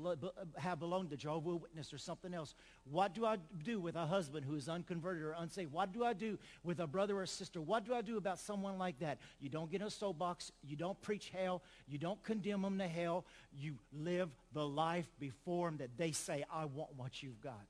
[0.57, 2.53] have belonged to Jehovah's Witness or something else?
[2.83, 5.71] What do I do with a husband who is unconverted or unsaved?
[5.71, 7.61] What do I do with a brother or sister?
[7.61, 9.17] What do I do about someone like that?
[9.39, 10.51] You don't get in a soapbox.
[10.61, 11.63] You don't preach hell.
[11.87, 13.25] You don't condemn them to hell.
[13.57, 17.67] You live the life before them that they say, I want what you've got.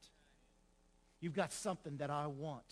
[1.22, 2.66] You've got something that I want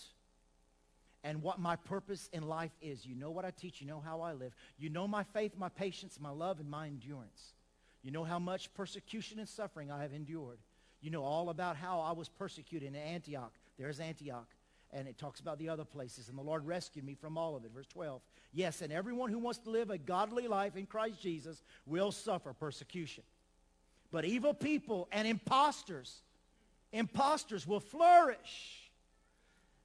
[1.24, 3.06] and what my purpose in life is.
[3.06, 3.80] You know what I teach.
[3.80, 4.54] You know how I live.
[4.78, 7.54] You know my faith, my patience, my love, and my endurance.
[8.02, 10.58] You know how much persecution and suffering I have endured.
[11.00, 13.52] You know all about how I was persecuted in Antioch.
[13.78, 14.48] There's Antioch.
[14.94, 16.28] And it talks about the other places.
[16.28, 17.70] And the Lord rescued me from all of it.
[17.74, 18.20] Verse 12.
[18.52, 22.52] Yes, and everyone who wants to live a godly life in Christ Jesus will suffer
[22.52, 23.24] persecution.
[24.10, 26.20] But evil people and impostors,
[26.92, 28.81] impostors will flourish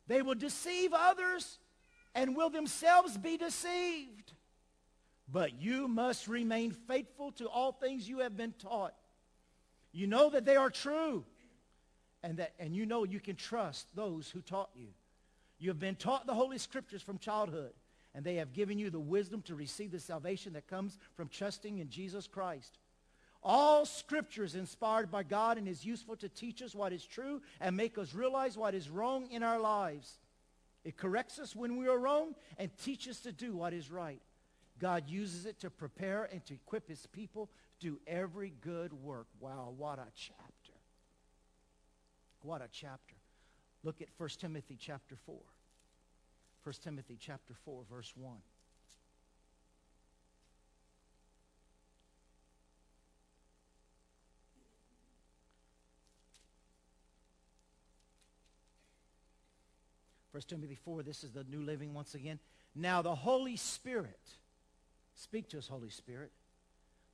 [0.08, 1.60] they will deceive others
[2.16, 4.34] and will themselves be deceived.
[5.32, 8.96] But you must remain faithful to all things you have been taught.
[9.92, 11.26] You know that they are true
[12.24, 14.88] and, that, and you know you can trust those who taught you.
[15.60, 17.74] You have been taught the Holy Scriptures from childhood,
[18.14, 21.80] and they have given you the wisdom to receive the salvation that comes from trusting
[21.80, 22.78] in Jesus Christ.
[23.44, 27.42] All Scripture is inspired by God and is useful to teach us what is true
[27.60, 30.20] and make us realize what is wrong in our lives.
[30.84, 34.22] It corrects us when we are wrong and teaches us to do what is right.
[34.80, 39.28] God uses it to prepare and to equip his people to do every good work.
[39.40, 40.74] Wow, what a chapter.
[42.42, 43.16] What a chapter.
[43.84, 45.36] Look at 1 Timothy chapter 4.
[46.64, 48.36] 1 Timothy chapter 4, verse 1.
[60.38, 62.38] 1 Timothy 4, this is the New Living once again.
[62.76, 64.20] Now the Holy Spirit,
[65.16, 66.32] speak to us, Holy Spirit.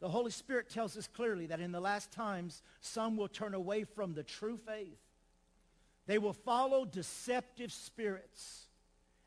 [0.02, 3.86] The Holy Spirit tells us clearly that in the last times, some will turn away
[3.86, 5.00] from the true faith.
[6.06, 8.66] They will follow deceptive spirits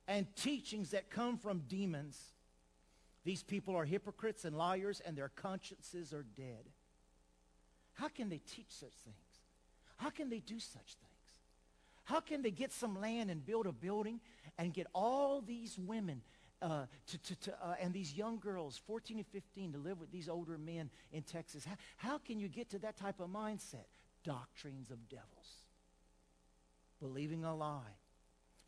[0.06, 2.20] and teachings that come from demons.
[3.24, 6.66] These people are hypocrites and liars, and their consciences are dead.
[7.94, 9.16] How can they teach such things?
[9.96, 11.06] How can they do such things?
[12.07, 14.21] How can they get some land and build a building
[14.59, 16.23] and get all these women
[16.62, 20.12] uh, to, to, to, uh, and these young girls, 14 and 15, to live with
[20.12, 21.64] these older men in Texas?
[21.64, 23.87] How, how can you get to that type of mindset?
[24.23, 25.64] Doctrines of devils.
[27.01, 27.99] Believing a lie.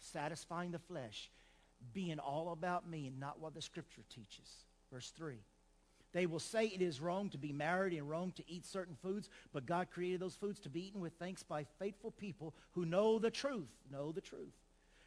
[0.01, 1.31] Satisfying the flesh.
[1.93, 4.51] Being all about me and not what the scripture teaches.
[4.93, 5.37] Verse 3.
[6.19, 9.31] They will say it is wrong to be married and wrong to eat certain foods,
[9.53, 13.21] but God created those foods to be eaten with thanks by faithful people who know
[13.21, 13.69] the truth.
[13.89, 14.53] Know the truth.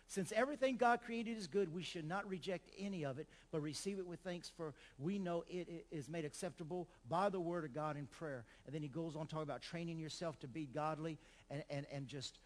[0.07, 3.99] Since everything God created is good, we should not reject any of it, but receive
[3.99, 7.97] it with thanks, for we know it is made acceptable by the word of God
[7.97, 8.45] in prayer.
[8.65, 11.17] And then he goes on talking about training yourself to be godly
[11.49, 12.39] and, and, and just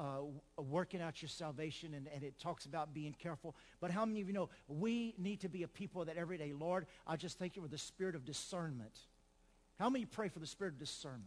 [0.00, 0.22] uh,
[0.56, 3.54] working out your salvation, and, and it talks about being careful.
[3.80, 6.54] But how many of you know we need to be a people that every day,
[6.58, 8.98] Lord, I just thank you for the spirit of discernment.
[9.78, 11.26] How many pray for the spirit of discernment?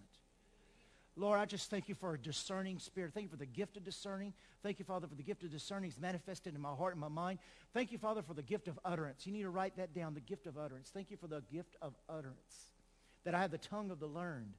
[1.15, 3.13] Lord, I just thank you for a discerning spirit.
[3.13, 4.33] Thank you for the gift of discerning.
[4.63, 7.07] Thank you, Father, for the gift of discerning is manifested in my heart and my
[7.07, 7.37] mind.
[7.75, 9.27] Thank you, Father, for the gift of utterance.
[9.27, 10.89] You need to write that down, the gift of utterance.
[10.91, 12.71] Thank you for the gift of utterance,
[13.25, 14.55] that I have the tongue of the learned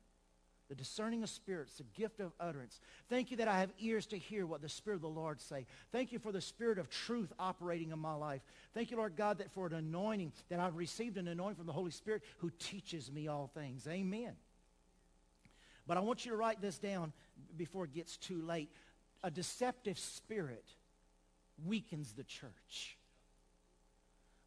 [0.68, 2.81] the discerning of spirits, the gift of utterance.
[3.09, 5.66] Thank you that I have ears to hear what the Spirit of the Lord say.
[5.92, 8.40] Thank you for the Spirit of truth operating in my life.
[8.72, 11.72] Thank you, Lord God, that for an anointing, that I've received an anointing from the
[11.72, 13.87] Holy Spirit who teaches me all things.
[13.87, 14.33] Amen.
[15.87, 17.12] But I want you to write this down
[17.57, 18.70] before it gets too late.
[19.22, 20.64] A deceptive spirit
[21.64, 22.96] weakens the church.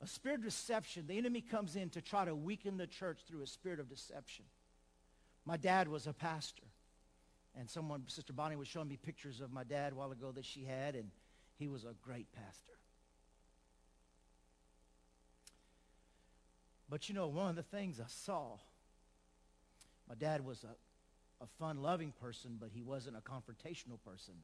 [0.01, 3.41] A spirit of deception, the enemy comes in to try to weaken the church through
[3.41, 4.45] a spirit of deception.
[5.47, 6.63] My dad was a pastor.
[7.57, 10.45] And someone, Sister Bonnie was showing me pictures of my dad a while ago that
[10.45, 11.10] she had, and
[11.57, 12.73] he was a great pastor.
[16.89, 18.57] But you know, one of the things I saw,
[20.07, 24.36] my dad was a, a fun, loving person, but he wasn't a confrontational person.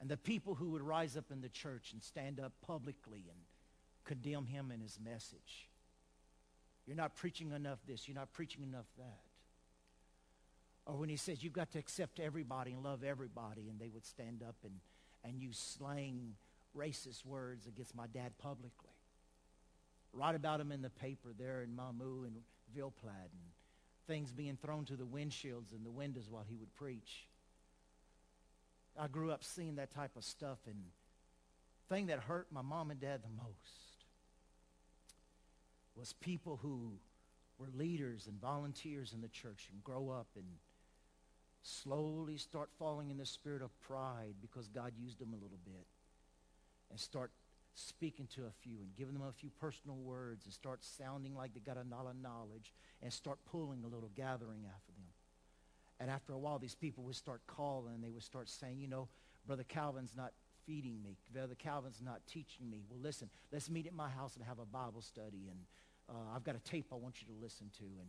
[0.00, 3.38] And the people who would rise up in the church and stand up publicly and
[4.04, 5.68] condemn him and his message.
[6.84, 8.08] You're not preaching enough this.
[8.08, 9.20] You're not preaching enough that.
[10.86, 14.04] Or when he says you've got to accept everybody and love everybody, and they would
[14.04, 14.74] stand up and,
[15.24, 16.34] and use slang,
[16.76, 18.90] racist words against my dad publicly.
[20.12, 22.36] Write about him in the paper there in Mamou and
[22.74, 23.42] Ville-Platte, and
[24.06, 27.28] things being thrown to the windshields and the windows while he would preach.
[29.00, 30.76] I grew up seeing that type of stuff, and
[31.88, 34.04] thing that hurt my mom and dad the most
[35.96, 36.92] was people who
[37.58, 40.46] were leaders and volunteers in the church and grow up and
[41.64, 45.86] slowly start falling in the spirit of pride because God used them a little bit
[46.90, 47.32] and start
[47.74, 51.54] speaking to a few and giving them a few personal words and start sounding like
[51.54, 52.72] they got a lot of knowledge
[53.02, 55.08] and start pulling a little gathering after them.
[55.98, 58.88] And after a while, these people would start calling and they would start saying, you
[58.88, 59.08] know,
[59.46, 60.32] Brother Calvin's not
[60.66, 61.16] feeding me.
[61.32, 62.82] Brother Calvin's not teaching me.
[62.90, 65.48] Well, listen, let's meet at my house and have a Bible study.
[65.50, 65.58] And
[66.08, 67.84] uh, I've got a tape I want you to listen to.
[67.84, 68.08] And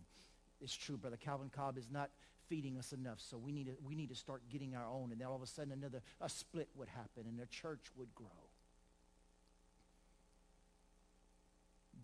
[0.62, 2.10] it's true, Brother Calvin Cobb is not
[2.48, 5.12] feeding us enough, so we need to, we need to start getting our own.
[5.12, 8.14] And then all of a sudden another a split would happen and the church would
[8.16, 8.28] grow.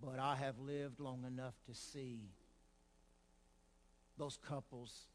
[0.02, 2.22] But I have lived long enough to see
[4.18, 5.06] those couples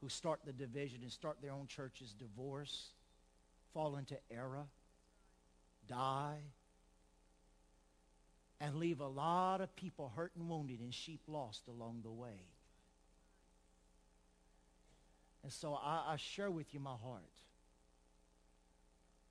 [0.00, 2.92] who start the division and start their own churches divorce,
[3.74, 4.66] fall into error,
[5.88, 6.38] die,
[8.60, 12.46] and leave a lot of people hurt and wounded and sheep lost along the way.
[15.48, 17.22] And so I, I share with you my heart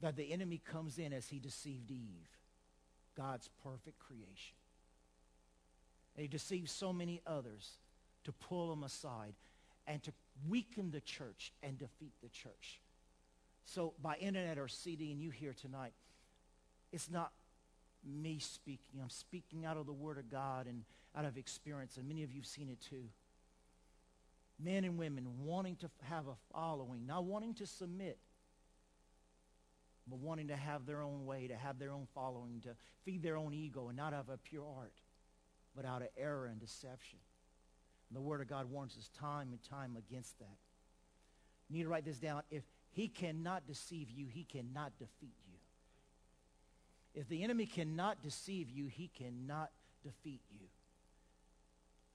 [0.01, 2.27] that the enemy comes in as he deceived Eve,
[3.15, 4.55] God's perfect creation.
[6.15, 7.77] And he deceives so many others
[8.23, 9.35] to pull them aside
[9.85, 10.11] and to
[10.49, 12.81] weaken the church and defeat the church.
[13.65, 15.93] So by internet or CD and you here tonight,
[16.91, 17.31] it's not
[18.03, 19.01] me speaking.
[19.03, 20.83] I'm speaking out of the Word of God and
[21.15, 23.03] out of experience, and many of you have seen it too.
[24.59, 28.17] Men and women wanting to have a following, not wanting to submit,
[30.09, 32.69] but wanting to have their own way, to have their own following, to
[33.05, 34.93] feed their own ego, and not out of a pure heart,
[35.75, 37.19] but out of error and deception.
[38.09, 40.57] And the Word of God warns us time and time against that.
[41.69, 42.41] You need to write this down.
[42.49, 45.59] If he cannot deceive you, he cannot defeat you.
[47.13, 49.71] If the enemy cannot deceive you, he cannot
[50.03, 50.67] defeat you.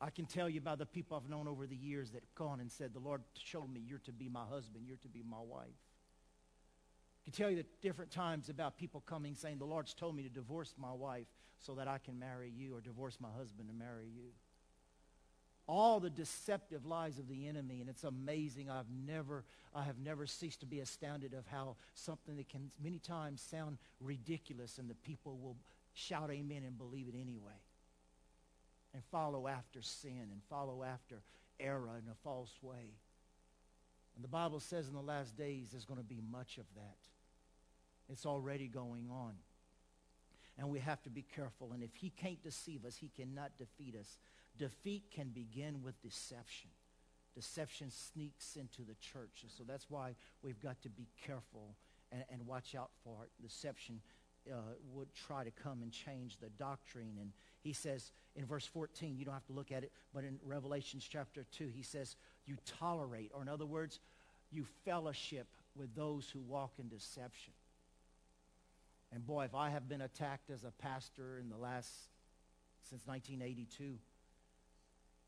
[0.02, 2.58] I can tell you about the people I've known over the years that have gone
[2.58, 5.38] and said, the Lord showed me you're to be my husband, you're to be my
[5.38, 5.68] wife.
[5.68, 10.24] I can tell you the different times about people coming saying, the Lord's told me
[10.24, 11.28] to divorce my wife
[11.60, 14.30] so that I can marry you or divorce my husband and marry you.
[15.68, 18.68] All the deceptive lies of the enemy and it's amazing.
[18.68, 22.98] I've never i have never ceased to be astounded of how something that can many
[22.98, 25.56] times sound ridiculous and the people will
[25.94, 27.54] shout amen and believe it anyway
[28.94, 31.22] and follow after sin and follow after
[31.60, 32.96] error in a false way
[34.14, 36.96] and the bible says in the last days there's going to be much of that
[38.08, 39.34] it's already going on
[40.58, 43.94] and we have to be careful and if he can't deceive us he cannot defeat
[43.98, 44.18] us
[44.58, 46.70] defeat can begin with deception.
[47.34, 49.40] Deception sneaks into the church.
[49.42, 51.76] And so that's why we've got to be careful
[52.10, 53.30] and, and watch out for it.
[53.42, 54.00] Deception
[54.50, 54.56] uh,
[54.92, 57.16] would try to come and change the doctrine.
[57.20, 60.38] And he says in verse 14, you don't have to look at it, but in
[60.44, 64.00] Revelations chapter 2, he says, you tolerate, or in other words,
[64.50, 67.52] you fellowship with those who walk in deception.
[69.12, 71.90] And boy, if I have been attacked as a pastor in the last,
[72.82, 73.98] since 1982,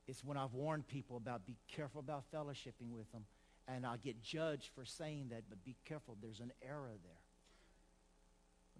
[0.06, 3.24] it's when I've warned people about be careful about fellowshipping with them.
[3.66, 6.16] And I get judged for saying that, but be careful.
[6.20, 7.23] There's an error there.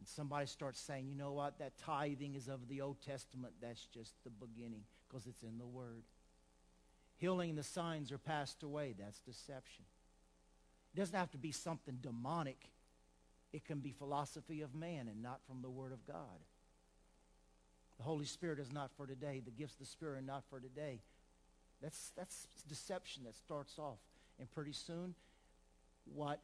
[0.05, 3.87] When somebody starts saying, you know what, that tithing is of the Old Testament, that's
[3.87, 6.03] just the beginning because it's in the Word.
[7.17, 8.95] Healing the signs are passed away.
[8.99, 9.87] That's deception.
[10.93, 12.69] It doesn't have to be something demonic.
[13.55, 16.45] It can be philosophy of man and not from the Word of God.
[17.97, 19.41] The Holy Spirit is not for today.
[19.43, 21.01] The gifts of the Spirit are not for today.
[21.81, 24.01] That's, that's deception that starts off.
[24.39, 25.15] And pretty soon,
[26.05, 26.43] what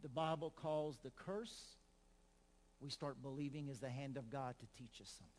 [0.00, 1.74] the Bible calls the curse,
[2.80, 5.34] we start believing is the hand of God to teach us something.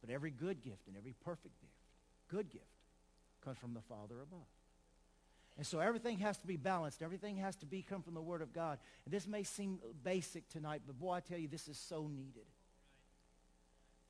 [0.00, 1.72] But every good gift and every perfect gift,
[2.28, 2.64] good gift,
[3.44, 4.46] comes from the Father above.
[5.56, 7.02] And so everything has to be balanced.
[7.02, 8.78] Everything has to be come from the Word of God.
[9.04, 12.46] And this may seem basic tonight, but boy, I tell you, this is so needed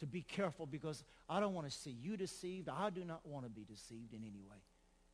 [0.00, 2.68] to be careful because I don't want to see you deceived.
[2.68, 4.58] I do not want to be deceived in any way.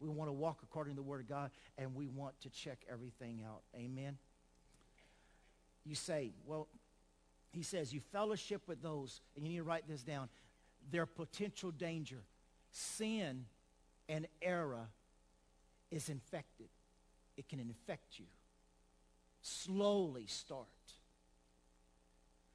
[0.01, 2.79] We want to walk according to the Word of God, and we want to check
[2.91, 3.63] everything out.
[3.77, 4.19] Amen?
[5.85, 6.67] You say, well,
[7.55, 10.29] he says, you fellowship with those, and you need to write this down,
[10.91, 12.23] their potential danger.
[12.73, 13.47] Sin
[14.09, 14.89] and error
[15.91, 16.69] is infected.
[17.37, 18.27] it can infect you.
[19.43, 20.67] Slowly start.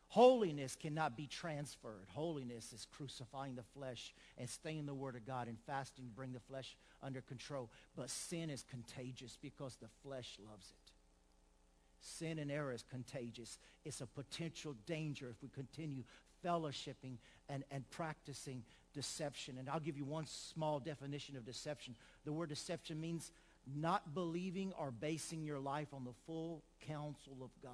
[0.09, 2.07] Holiness cannot be transferred.
[2.13, 6.11] Holiness is crucifying the flesh and staying in the Word of God and fasting to
[6.11, 7.69] bring the flesh under control.
[7.95, 10.88] But sin is contagious because the flesh loves it.
[12.01, 13.57] Sin and error is contagious.
[13.85, 16.03] It's a potential danger if we continue
[16.45, 17.17] fellowshipping
[17.49, 19.57] and, and practicing deception.
[19.57, 21.95] And I'll give you one small definition of deception.
[22.25, 23.31] The word deception means
[23.75, 27.73] not believing or basing your life on the full counsel of God.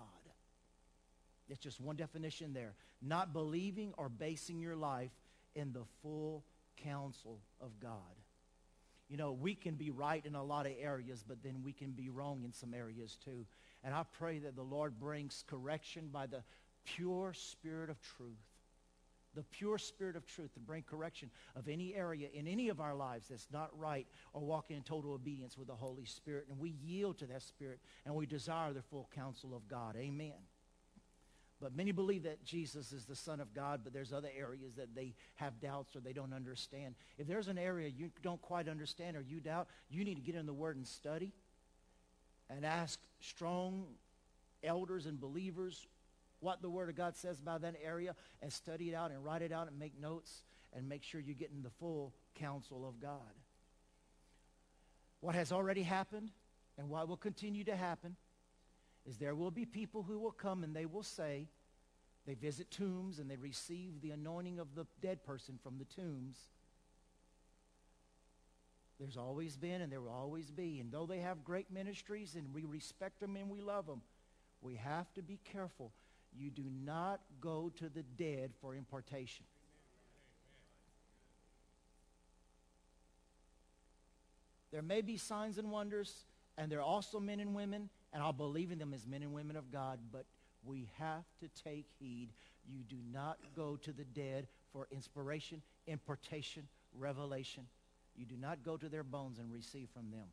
[1.49, 2.73] It's just one definition there.
[3.01, 5.11] Not believing or basing your life
[5.53, 6.43] in the full
[6.83, 7.99] counsel of God.
[9.09, 11.91] You know, we can be right in a lot of areas, but then we can
[11.91, 13.45] be wrong in some areas too.
[13.85, 16.41] And I pray that the Lord brings correction by the
[16.85, 18.31] pure spirit of truth.
[19.35, 22.95] The pure spirit of truth to bring correction of any area in any of our
[22.95, 26.47] lives that's not right or walking in total obedience with the Holy Spirit.
[26.49, 29.95] And we yield to that spirit and we desire the full counsel of God.
[29.97, 30.33] Amen.
[31.61, 34.95] But many believe that Jesus is the Son of God, but there's other areas that
[34.95, 36.95] they have doubts or they don't understand.
[37.17, 40.35] If there's an area you don't quite understand or you doubt, you need to get
[40.35, 41.33] in the Word and study
[42.49, 43.85] and ask strong
[44.63, 45.87] elders and believers
[46.39, 49.41] what the Word of God says about that area and study it out and write
[49.41, 50.43] it out and make notes
[50.73, 53.19] and make sure you're getting the full counsel of God.
[55.21, 56.31] What has already happened
[56.77, 58.15] and what will continue to happen
[59.07, 61.47] is there will be people who will come and they will say,
[62.25, 66.49] they visit tombs and they receive the anointing of the dead person from the tombs.
[68.99, 70.79] There's always been and there will always be.
[70.79, 74.01] And though they have great ministries and we respect them and we love them,
[74.61, 75.91] we have to be careful.
[76.37, 79.45] You do not go to the dead for impartation.
[84.71, 86.25] There may be signs and wonders,
[86.57, 89.33] and there are also men and women and I'll believe in them as men and
[89.33, 90.25] women of God, but
[90.63, 92.29] we have to take heed.
[92.65, 96.65] You do not go to the dead for inspiration, impartation,
[96.97, 97.67] revelation.
[98.17, 100.27] You do not go to their bones and receive from them.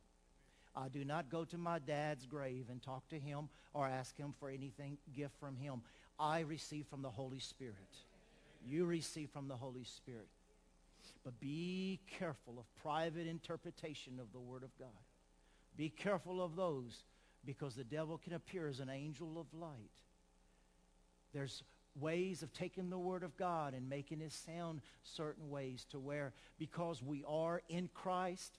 [0.75, 4.35] I do not go to my dad's grave and talk to him or ask him
[4.39, 5.83] for anything, gift from him.
[6.19, 7.77] I receive from the Holy Spirit.
[8.67, 10.29] You receive from the Holy Spirit.
[11.25, 14.89] But be careful of private interpretation of the Word of God.
[15.77, 17.05] Be careful of those
[17.45, 19.91] because the devil can appear as an angel of light.
[21.33, 21.63] There's
[21.95, 26.33] ways of taking the word of God and making it sound certain ways to where
[26.59, 28.59] because we are in Christ,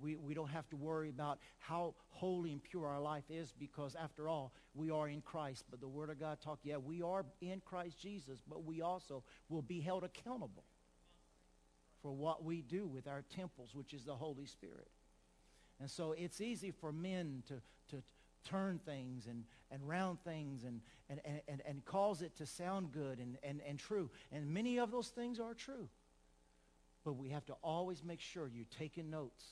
[0.00, 3.94] we, we don't have to worry about how holy and pure our life is because
[4.02, 5.64] after all, we are in Christ.
[5.70, 9.22] But the word of God talk, yeah, we are in Christ Jesus, but we also
[9.48, 10.64] will be held accountable
[12.02, 14.88] for what we do with our temples, which is the Holy Spirit.
[15.80, 17.54] And so it's easy for men to,
[17.90, 18.02] to,
[18.44, 23.18] turn things and, and round things and, and, and, and cause it to sound good
[23.18, 24.10] and, and, and true.
[24.32, 25.88] And many of those things are true.
[27.04, 29.44] But we have to always make sure you're taking notes.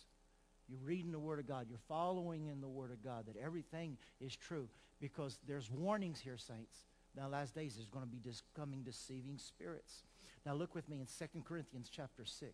[0.68, 1.66] You're reading the Word of God.
[1.68, 4.68] You're following in the Word of God that everything is true.
[5.00, 6.84] Because there's warnings here, saints.
[7.16, 10.02] Now, last days, there's going to be this coming deceiving spirits.
[10.44, 12.52] Now, look with me in 2 Corinthians chapter 6.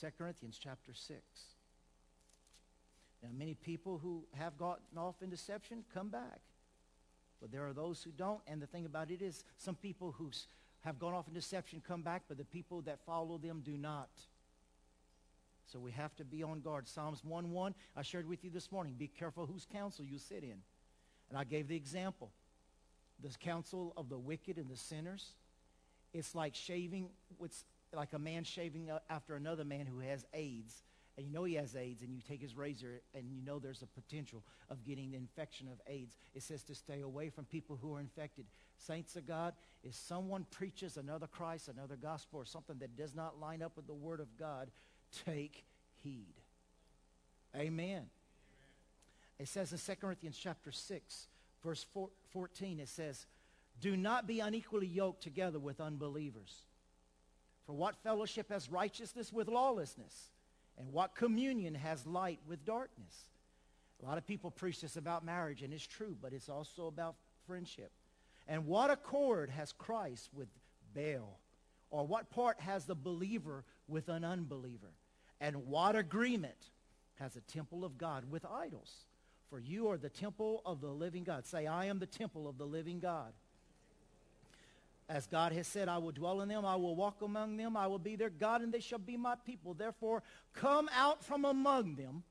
[0.00, 1.20] 2 Corinthians chapter 6.
[3.22, 6.40] Now, many people who have gotten off in deception come back.
[7.40, 8.40] But there are those who don't.
[8.46, 10.30] And the thing about it is some people who
[10.80, 14.10] have gone off in deception come back, but the people that follow them do not.
[15.66, 16.88] So we have to be on guard.
[16.88, 18.94] Psalms 1.1, I shared with you this morning.
[18.96, 20.62] Be careful whose counsel you sit in.
[21.28, 22.30] And I gave the example.
[23.22, 25.32] The counsel of the wicked and the sinners.
[26.14, 27.10] It's like shaving,
[27.42, 30.82] it's like a man shaving uh, after another man who has AIDS
[31.18, 33.82] and you know he has AIDS, and you take his razor, and you know there's
[33.82, 36.16] a potential of getting the infection of AIDS.
[36.32, 38.46] It says to stay away from people who are infected.
[38.76, 43.40] Saints of God, if someone preaches another Christ, another gospel, or something that does not
[43.40, 44.70] line up with the Word of God,
[45.26, 45.64] take
[46.04, 46.34] heed.
[47.56, 48.04] Amen.
[49.40, 51.26] It says in 2 Corinthians chapter 6,
[51.64, 51.84] verse
[52.30, 53.26] 14, it says,
[53.80, 56.62] Do not be unequally yoked together with unbelievers.
[57.66, 60.30] For what fellowship has righteousness with lawlessness?
[60.78, 63.28] And what communion has light with darkness?
[64.02, 67.16] A lot of people preach this about marriage, and it's true, but it's also about
[67.46, 67.90] friendship.
[68.46, 70.48] And what accord has Christ with
[70.94, 71.40] Baal?
[71.90, 74.92] Or what part has the believer with an unbeliever?
[75.40, 76.70] And what agreement
[77.16, 79.06] has a temple of God with idols?
[79.50, 81.46] For you are the temple of the living God.
[81.46, 83.32] Say, I am the temple of the living God.
[85.08, 87.86] As God has said, I will dwell in them, I will walk among them, I
[87.86, 89.72] will be their God, and they shall be my people.
[89.72, 92.24] Therefore, come out from among them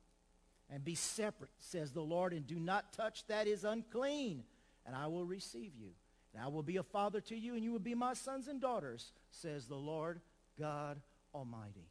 [0.70, 4.44] and be separate, says the Lord, and do not touch that is unclean,
[4.86, 5.90] and I will receive you.
[6.36, 8.62] And I will be a father to you, and you will be my sons and
[8.62, 10.22] daughters, says the Lord
[10.60, 11.00] God
[11.34, 11.90] Almighty.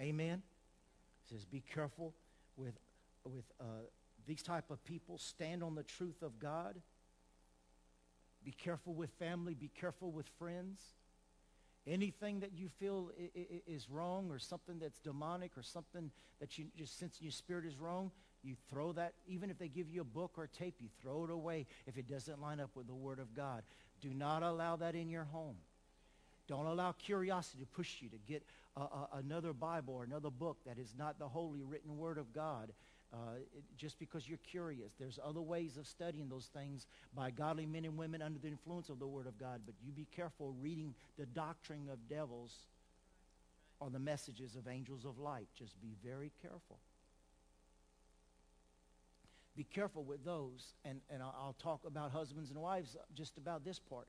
[0.00, 0.42] Amen.
[1.24, 2.14] It says, be careful
[2.56, 2.74] with,
[3.24, 3.64] with uh,
[4.26, 5.18] these type of people.
[5.18, 6.80] Stand on the truth of God.
[8.44, 9.54] Be careful with family.
[9.54, 10.80] Be careful with friends.
[11.86, 13.10] Anything that you feel
[13.66, 16.10] is wrong or something that's demonic or something
[16.40, 18.10] that you just sense in your spirit is wrong,
[18.42, 21.24] you throw that, even if they give you a book or a tape, you throw
[21.24, 23.62] it away if it doesn't line up with the Word of God.
[24.00, 25.56] Do not allow that in your home.
[26.46, 28.42] Don't allow curiosity to push you to get
[28.76, 32.32] a, a, another Bible or another book that is not the holy written Word of
[32.32, 32.72] God
[33.12, 34.92] uh, it, just because you're curious.
[34.98, 38.88] There's other ways of studying those things by godly men and women under the influence
[38.88, 39.62] of the Word of God.
[39.64, 42.54] But you be careful reading the doctrine of devils
[43.80, 45.48] or the messages of angels of light.
[45.56, 46.78] Just be very careful.
[49.56, 53.64] Be careful with those, and, and I'll, I'll talk about husbands and wives just about
[53.64, 54.06] this part.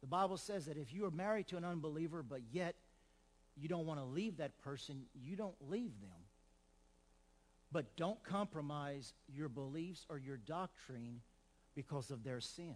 [0.00, 2.74] The Bible says that if you are married to an unbeliever, but yet
[3.56, 6.18] you don't want to leave that person, you don't leave them.
[7.72, 11.20] But don't compromise your beliefs or your doctrine
[11.74, 12.74] because of their sin.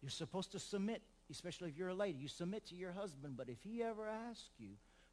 [0.00, 2.18] You're supposed to submit, especially if you're a lady.
[2.18, 4.70] You submit to your husband, but if he ever asks you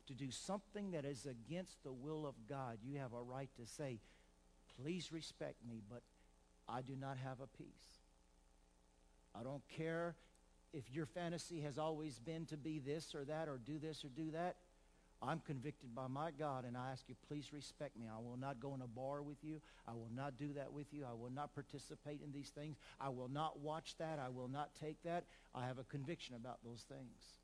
[0.08, 3.66] to do something that is against the will of God, you have a right to
[3.66, 4.00] say,
[4.80, 6.04] please respect me, but
[6.70, 8.00] I do not have a peace.
[9.34, 10.16] I don't care
[10.76, 14.10] if your fantasy has always been to be this or that or do this or
[14.10, 14.58] do that,
[15.22, 18.08] I'm convicted by my God, and I ask you, please respect me.
[18.14, 19.62] I will not go in a bar with you.
[19.88, 21.06] I will not do that with you.
[21.10, 22.76] I will not participate in these things.
[23.00, 24.20] I will not watch that.
[24.20, 25.24] I will not take that.
[25.56, 27.40] I have a conviction about those things.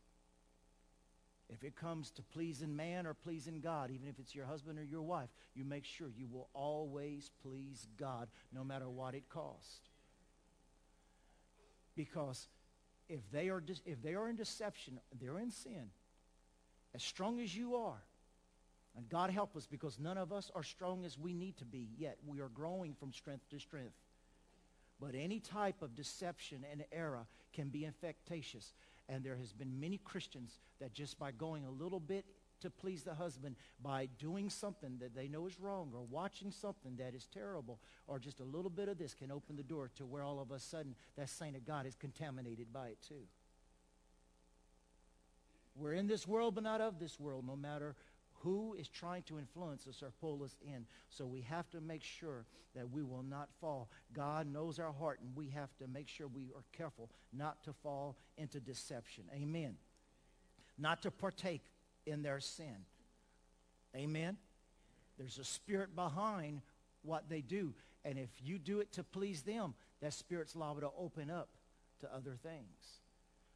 [1.49, 4.83] If it comes to pleasing man or pleasing God, even if it's your husband or
[4.83, 9.79] your wife, you make sure you will always please God, no matter what it costs.
[11.95, 12.47] Because
[13.11, 15.89] if they are, if they are in deception, they're in sin,
[16.95, 18.01] as strong as you are,
[18.95, 21.89] and God help us because none of us are strong as we need to be
[21.97, 22.17] yet.
[22.25, 23.95] We are growing from strength to strength.
[24.99, 28.73] But any type of deception and error can be infectious.
[29.09, 32.25] And there has been many Christians that just by going a little bit
[32.61, 36.95] to please the husband by doing something that they know is wrong or watching something
[36.97, 40.05] that is terrible or just a little bit of this can open the door to
[40.05, 43.27] where all of a sudden that saint of God is contaminated by it too.
[45.75, 47.95] We're in this world but not of this world no matter
[48.43, 50.85] who is trying to influence us or pull us in.
[51.09, 52.45] So we have to make sure
[52.75, 53.89] that we will not fall.
[54.13, 57.73] God knows our heart, and we have to make sure we are careful not to
[57.73, 59.25] fall into deception.
[59.33, 59.75] Amen.
[60.77, 61.61] Not to partake
[62.05, 62.85] in their sin.
[63.95, 64.37] Amen?
[65.17, 66.61] There's a spirit behind
[67.03, 67.73] what they do.
[68.03, 71.49] And if you do it to please them, that spirit's liable to open up
[71.99, 72.99] to other things.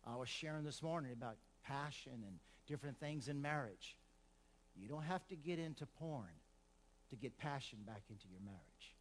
[0.05, 3.97] I was sharing this morning about passion and different things in marriage.
[4.75, 6.29] You don't have to get into porn
[7.09, 8.95] to get passion back into your marriage.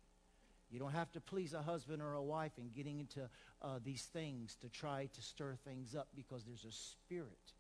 [0.71, 3.29] You don't have to please a husband or a wife in getting into
[3.61, 7.53] uh, these things to try to stir things up because there's a spirit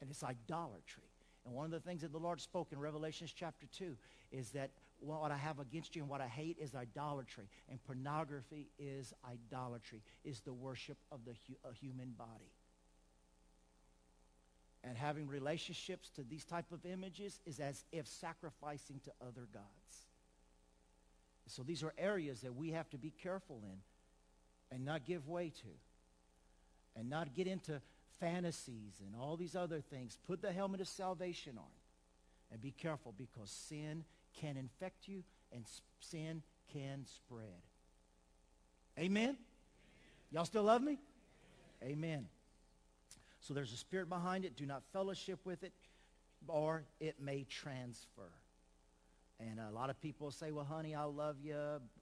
[0.00, 1.04] and it's idolatry.
[1.44, 3.96] And one of the things that the Lord spoke in Revelations chapter 2
[4.32, 7.48] is that what I have against you and what I hate is idolatry.
[7.70, 12.52] And pornography is idolatry, is the worship of the hu- human body.
[14.82, 20.06] And having relationships to these type of images is as if sacrificing to other gods.
[21.48, 23.78] So these are areas that we have to be careful in
[24.74, 25.68] and not give way to.
[26.98, 27.80] And not get into
[28.20, 30.18] fantasies and all these other things.
[30.26, 31.70] Put the helmet of salvation on.
[32.52, 34.04] And be careful because sin
[34.40, 35.64] can infect you and
[36.00, 36.42] sin
[36.72, 37.62] can spread.
[38.98, 39.36] Amen?
[40.30, 40.98] Y'all still love me?
[41.82, 42.26] Amen.
[43.40, 44.56] So there's a spirit behind it.
[44.56, 45.72] Do not fellowship with it
[46.48, 48.30] or it may transfer.
[49.38, 51.56] And a lot of people say, well, honey, I love you.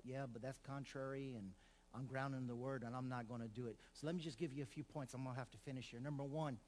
[0.05, 1.35] Yeah, but that's contrary.
[1.37, 1.51] And
[1.95, 3.77] I'm grounded in the word and I'm not going to do it.
[3.93, 5.15] So let me just give you a few points.
[5.15, 6.01] I'm going to have to finish here.
[6.01, 6.59] Number one,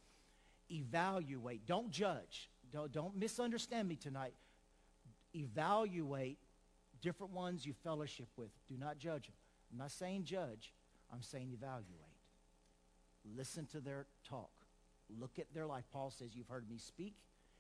[0.71, 1.67] evaluate.
[1.67, 2.51] Don't judge.
[2.73, 4.35] Don't, don't misunderstand me tonight.
[5.35, 6.39] Evaluate
[7.03, 8.51] different ones you fellowship with.
[8.69, 9.35] Do not judge them.
[9.73, 10.73] I'm not saying judge.
[11.13, 11.85] I'm saying evaluate.
[13.37, 14.51] Listen to their talk.
[15.21, 15.85] Look at their life.
[15.93, 17.15] Paul says, you've heard me speak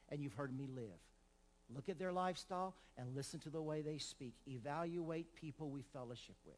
[0.08, 1.00] and you've heard me live.
[1.74, 4.34] Look at their lifestyle and listen to the way they speak.
[4.46, 6.56] Evaluate people we fellowship with.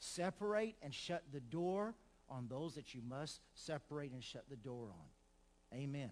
[0.00, 1.94] Separate and shut the door
[2.28, 5.78] on those that you must separate and shut the door on.
[5.78, 6.10] Amen.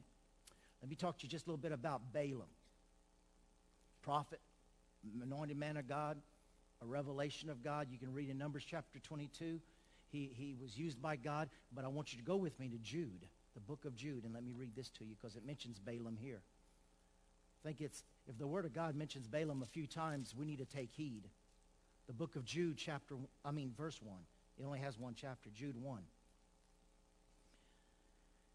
[0.83, 2.49] Let me talk to you just a little bit about Balaam.
[4.03, 4.41] Prophet,
[5.23, 6.19] anointed man of God,
[6.83, 7.89] a revelation of God.
[7.91, 9.61] You can read in Numbers chapter 22.
[10.11, 12.79] He, he was used by God, but I want you to go with me to
[12.79, 15.79] Jude, the book of Jude, and let me read this to you because it mentions
[15.79, 16.41] Balaam here.
[17.63, 20.59] I think it's, if the word of God mentions Balaam a few times, we need
[20.59, 21.25] to take heed.
[22.09, 24.17] The book of Jude, chapter, I mean, verse 1.
[24.59, 26.03] It only has one chapter, Jude 1.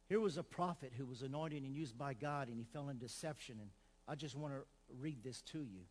[0.09, 2.97] Here was a prophet who was anointed and used by God, and he fell in
[2.97, 3.57] deception.
[3.61, 3.69] And
[4.07, 4.61] I just want to
[4.99, 5.81] read this to you.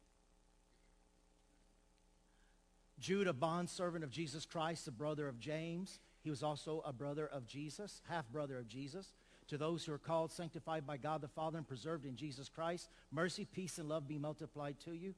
[2.98, 5.98] Jude, a bondservant of Jesus Christ, the brother of James.
[6.22, 9.12] He was also a brother of Jesus, half-brother of Jesus.
[9.48, 12.90] To those who are called, sanctified by God the Father, and preserved in Jesus Christ,
[13.10, 15.14] mercy, peace, and love be multiplied to you.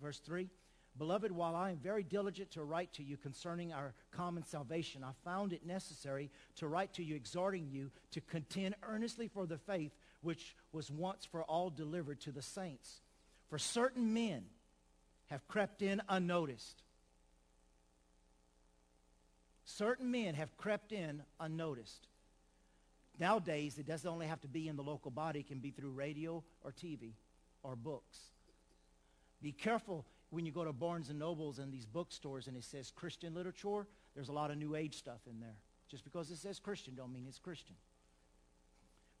[0.00, 0.48] Verse 3.
[0.98, 5.12] Beloved, while I am very diligent to write to you concerning our common salvation, I
[5.24, 9.92] found it necessary to write to you, exhorting you to contend earnestly for the faith
[10.22, 13.00] which was once for all delivered to the saints.
[13.48, 14.44] For certain men
[15.28, 16.82] have crept in unnoticed.
[19.64, 22.08] Certain men have crept in unnoticed.
[23.20, 25.40] Nowadays, it doesn't only have to be in the local body.
[25.40, 27.12] It can be through radio or TV
[27.62, 28.18] or books.
[29.40, 32.92] Be careful when you go to Barnes and Nobles and these bookstores and it says
[32.94, 35.56] Christian literature, there's a lot of New Age stuff in there.
[35.88, 37.76] Just because it says Christian don't mean it's Christian.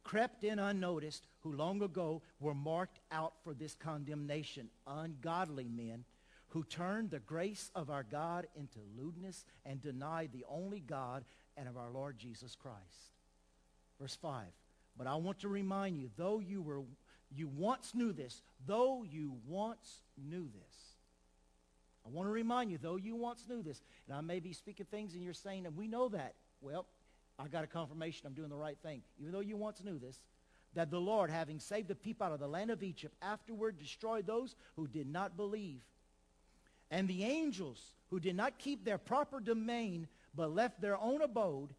[0.04, 6.04] Crept in unnoticed, who long ago were marked out for this condemnation, ungodly men
[6.48, 11.24] who turned the grace of our God into lewdness and denied the only God
[11.56, 13.12] and of our Lord Jesus Christ.
[14.00, 14.46] Verse 5.
[14.96, 16.82] But I want to remind you, though you were
[17.30, 20.87] you once knew this, though you once knew this,
[22.08, 24.86] I want to remind you, though you once knew this, and I may be speaking
[24.86, 26.34] things and you're saying, and we know that.
[26.62, 26.86] Well,
[27.38, 29.02] I got a confirmation I'm doing the right thing.
[29.20, 30.18] Even though you once knew this,
[30.74, 34.26] that the Lord, having saved the people out of the land of Egypt, afterward destroyed
[34.26, 35.80] those who did not believe.
[36.90, 41.74] And the angels who did not keep their proper domain, but left their own abode,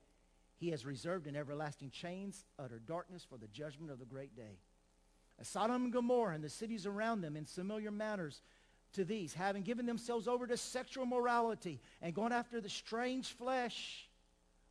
[0.58, 4.60] he has reserved in everlasting chains, utter darkness for the judgment of the great day.
[5.40, 8.42] As Sodom and Gomorrah and the cities around them in similar manners
[8.94, 14.08] to these, having given themselves over to sexual morality and gone after the strange flesh,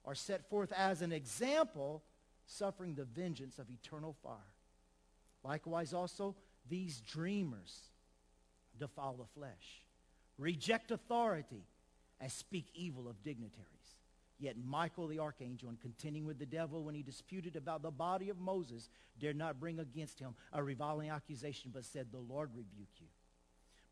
[0.04, 2.02] are set forth as an example,
[2.46, 4.36] suffering the vengeance of eternal fire.
[5.44, 6.34] Likewise also,
[6.68, 7.82] these dreamers
[8.78, 9.82] defile the flesh,
[10.38, 11.66] reject authority,
[12.20, 13.66] and speak evil of dignitaries.
[14.40, 18.28] Yet Michael the archangel, in contending with the devil when he disputed about the body
[18.28, 18.88] of Moses,
[19.18, 23.08] dared not bring against him a reviling accusation, but said, The Lord rebuke you.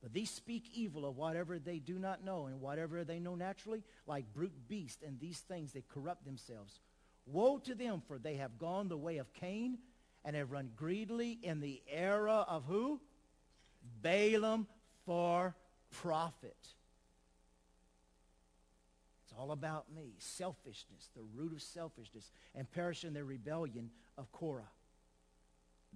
[0.07, 3.83] But these speak evil of whatever they do not know, and whatever they know naturally,
[4.07, 6.79] like brute beasts, and these things they corrupt themselves.
[7.27, 9.79] Woe to them, for they have gone the way of Cain,
[10.25, 13.01] and have run greedily in the era of who?
[14.01, 14.69] Balaam
[15.07, 15.57] for
[15.91, 16.57] profit.
[19.25, 20.15] It's all about me.
[20.19, 24.71] Selfishness, the root of selfishness, and perish in their rebellion of Korah.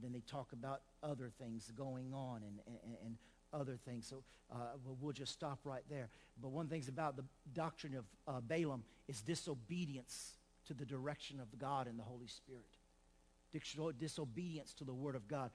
[0.02, 3.16] Then they talk about other things going on and, and, and
[3.52, 4.06] other things.
[4.06, 4.22] So
[4.52, 6.08] uh, we'll just stop right there.
[6.40, 10.36] But one thing's about the doctrine of uh, Balaam is disobedience
[10.66, 12.64] to the direction of God and the Holy Spirit.
[13.98, 15.50] Disobedience to the Word of God.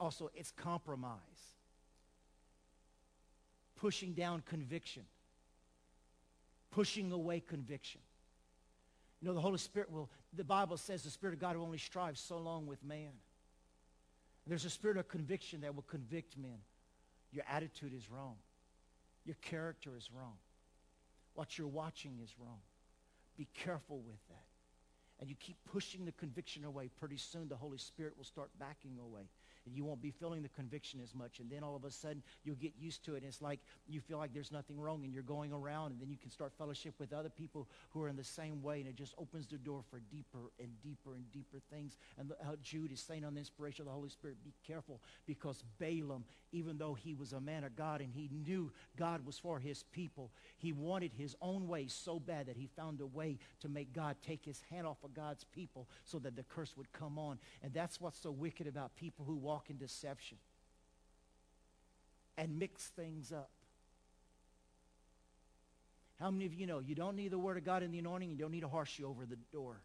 [0.00, 1.18] Also, it's compromise.
[3.76, 5.02] Pushing down conviction.
[6.70, 8.00] Pushing away conviction.
[9.20, 11.78] You know, the Holy Spirit will, the Bible says the Spirit of God will only
[11.78, 13.12] strive so long with man.
[14.46, 16.58] There's a spirit of conviction that will convict men.
[17.34, 18.36] Your attitude is wrong.
[19.24, 20.36] Your character is wrong.
[21.34, 22.60] What you're watching is wrong.
[23.36, 24.46] Be careful with that.
[25.18, 28.98] And you keep pushing the conviction away, pretty soon the Holy Spirit will start backing
[29.00, 29.28] away
[29.66, 31.40] and you won't be feeling the conviction as much.
[31.40, 33.18] And then all of a sudden, you'll get used to it.
[33.18, 36.10] And it's like you feel like there's nothing wrong, and you're going around, and then
[36.10, 38.96] you can start fellowship with other people who are in the same way, and it
[38.96, 41.96] just opens the door for deeper and deeper and deeper things.
[42.18, 45.00] And how uh, Jude is saying on the inspiration of the Holy Spirit, be careful,
[45.26, 49.38] because Balaam, even though he was a man of God and he knew God was
[49.38, 53.38] for his people, he wanted his own way so bad that he found a way
[53.60, 56.92] to make God take his hand off of God's people so that the curse would
[56.92, 57.38] come on.
[57.62, 60.36] And that's what's so wicked about people who walk walk in deception
[62.36, 63.50] and mix things up.
[66.18, 68.30] How many of you know you don't need the word of God in the anointing,
[68.30, 69.76] you don't need a horseshoe over the door?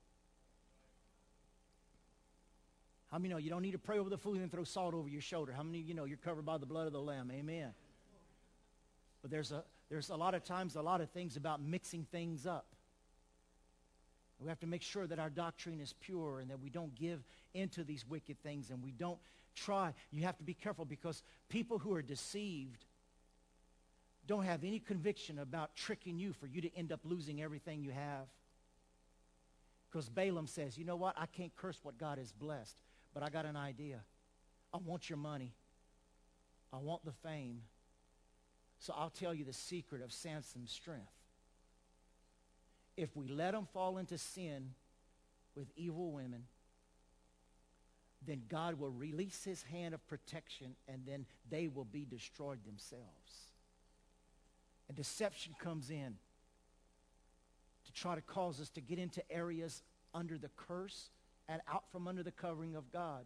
[3.11, 5.07] How many know you don't need to pray over the food and throw salt over
[5.07, 5.53] your shoulder?
[5.55, 7.31] How many of you know you're covered by the blood of the Lamb?
[7.31, 7.69] Amen.
[9.21, 12.47] But there's a, there's a lot of times, a lot of things about mixing things
[12.47, 12.65] up.
[14.39, 17.23] We have to make sure that our doctrine is pure and that we don't give
[17.53, 19.19] into these wicked things and we don't
[19.55, 19.93] try.
[20.11, 22.85] You have to be careful because people who are deceived
[24.27, 27.91] don't have any conviction about tricking you for you to end up losing everything you
[27.91, 28.27] have.
[29.89, 31.15] Because Balaam says, you know what?
[31.17, 32.77] I can't curse what God has blessed,
[33.13, 34.01] but I got an idea.
[34.71, 35.53] I want your money.
[36.71, 37.61] I want the fame.
[38.77, 41.11] So I'll tell you the secret of Samson's strength.
[42.95, 44.73] If we let him fall into sin
[45.55, 46.43] with evil women,
[48.25, 53.49] then God will release his hand of protection and then they will be destroyed themselves.
[54.87, 56.15] And deception comes in
[57.85, 61.09] to try to cause us to get into areas under the curse
[61.47, 63.25] and out from under the covering of God.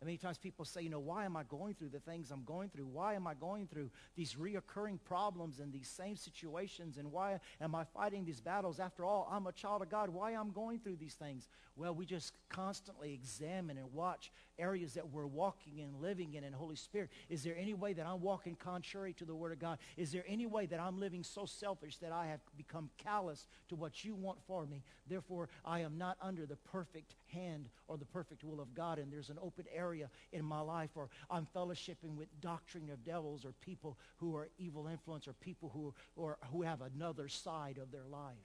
[0.00, 2.44] And many times people say, you know, why am I going through the things I'm
[2.44, 2.86] going through?
[2.86, 6.98] Why am I going through these reoccurring problems and these same situations?
[6.98, 8.78] And why am I fighting these battles?
[8.78, 10.10] After all, I'm a child of God.
[10.10, 11.48] Why am I going through these things?
[11.74, 16.52] Well, we just constantly examine and watch areas that we're walking in, living in, in
[16.52, 17.10] Holy Spirit.
[17.28, 19.78] Is there any way that I'm walking contrary to the Word of God?
[19.96, 23.76] Is there any way that I'm living so selfish that I have become callous to
[23.76, 24.82] what you want for me?
[25.06, 29.12] Therefore, I am not under the perfect hand or the perfect will of God, and
[29.12, 33.52] there's an open area in my life, or I'm fellowshipping with doctrine of devils, or
[33.60, 38.06] people who are evil influence, or people who, or who have another side of their
[38.10, 38.36] life.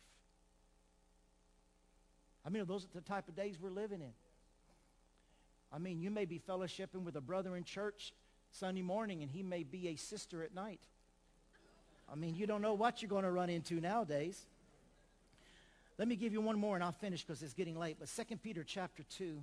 [2.45, 4.11] I mean, those are the type of days we're living in.
[5.73, 8.13] I mean, you may be fellowshipping with a brother in church
[8.51, 10.81] Sunday morning, and he may be a sister at night.
[12.11, 14.45] I mean, you don't know what you're going to run into nowadays.
[15.97, 17.97] Let me give you one more and I'll finish because it's getting late.
[17.99, 19.41] But 2 Peter chapter 2.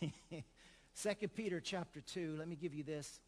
[1.02, 2.36] 2 Peter chapter 2.
[2.38, 3.20] Let me give you this.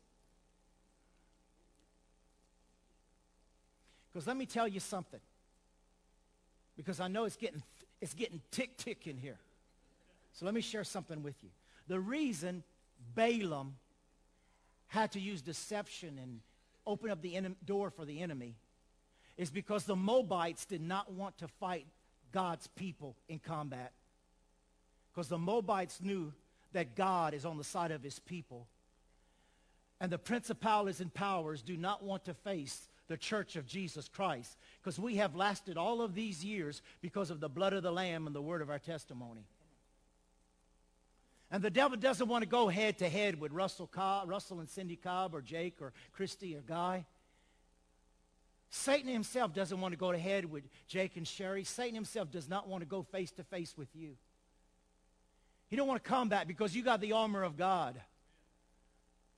[4.10, 5.20] Because let me tell you something.
[6.76, 7.62] Because I know it's getting,
[8.00, 9.38] it's getting tick tick in here.
[10.38, 11.48] So let me share something with you.
[11.88, 12.62] The reason
[13.16, 13.74] Balaam
[14.86, 16.38] had to use deception and
[16.86, 18.54] open up the door for the enemy
[19.36, 21.86] is because the Moabites did not want to fight
[22.30, 23.90] God's people in combat.
[25.12, 26.32] Because the Moabites knew
[26.72, 28.68] that God is on the side of his people.
[30.00, 34.56] And the principalities and powers do not want to face the church of Jesus Christ.
[34.80, 38.28] Because we have lasted all of these years because of the blood of the Lamb
[38.28, 39.42] and the word of our testimony.
[41.50, 44.68] And the devil doesn't want to go head to head with Russell, Cobb, Russell and
[44.68, 47.06] Cindy Cobb or Jake or Christy or Guy.
[48.70, 51.64] Satan himself doesn't want to go ahead with Jake and Sherry.
[51.64, 54.16] Satan himself does not want to go face to face with you.
[55.68, 57.98] He don't want to combat because you got the armor of God.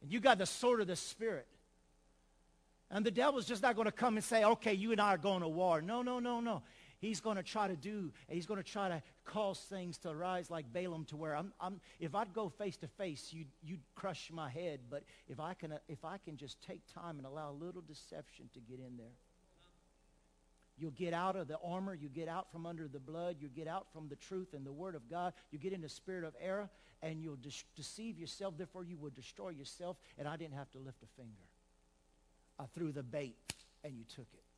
[0.03, 1.47] And you got the sword of the Spirit.
[2.91, 5.19] And the devil's just not going to come and say, okay, you and I are
[5.19, 5.81] going to war.
[5.81, 6.63] No, no, no, no.
[7.01, 10.51] He's going to try to do, he's going to try to cause things to rise
[10.51, 14.31] like Balaam to where I'm, I'm, if I'd go face to face, you'd, you'd crush
[14.31, 14.81] my head.
[14.91, 18.51] But if I, can, if I can just take time and allow a little deception
[18.53, 19.17] to get in there,
[20.81, 21.95] You'll get out of the armor.
[21.95, 23.37] You get out from under the blood.
[23.39, 25.35] You get out from the truth and the word of God.
[25.51, 26.71] You get in the spirit of error,
[27.03, 28.55] and you'll de- deceive yourself.
[28.57, 29.99] Therefore, you will destroy yourself.
[30.17, 31.45] And I didn't have to lift a finger.
[32.59, 33.37] I threw the bait,
[33.85, 34.50] and you took it.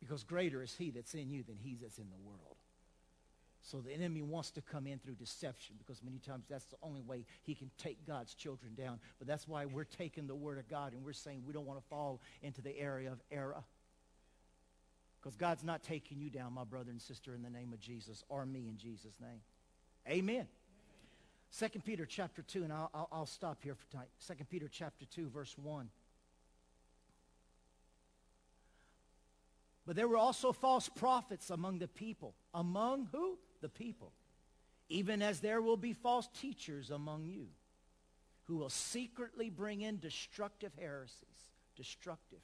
[0.00, 2.56] Because greater is he that's in you than he that's in the world.
[3.62, 7.02] So the enemy wants to come in through deception because many times that's the only
[7.02, 8.98] way he can take God's children down.
[9.18, 11.78] But that's why we're taking the word of God and we're saying we don't want
[11.78, 13.62] to fall into the area of error.
[15.20, 18.24] Because God's not taking you down, my brother and sister, in the name of Jesus
[18.30, 19.40] or me in Jesus' name.
[20.08, 20.46] Amen.
[21.50, 24.08] Second Peter chapter 2, and I'll, I'll, I'll stop here for tonight.
[24.18, 25.90] Second Peter chapter 2, verse 1.
[29.90, 32.36] But there were also false prophets among the people.
[32.54, 33.40] Among who?
[33.60, 34.12] The people.
[34.88, 37.48] Even as there will be false teachers among you
[38.44, 41.50] who will secretly bring in destructive heresies.
[41.74, 42.38] Destructive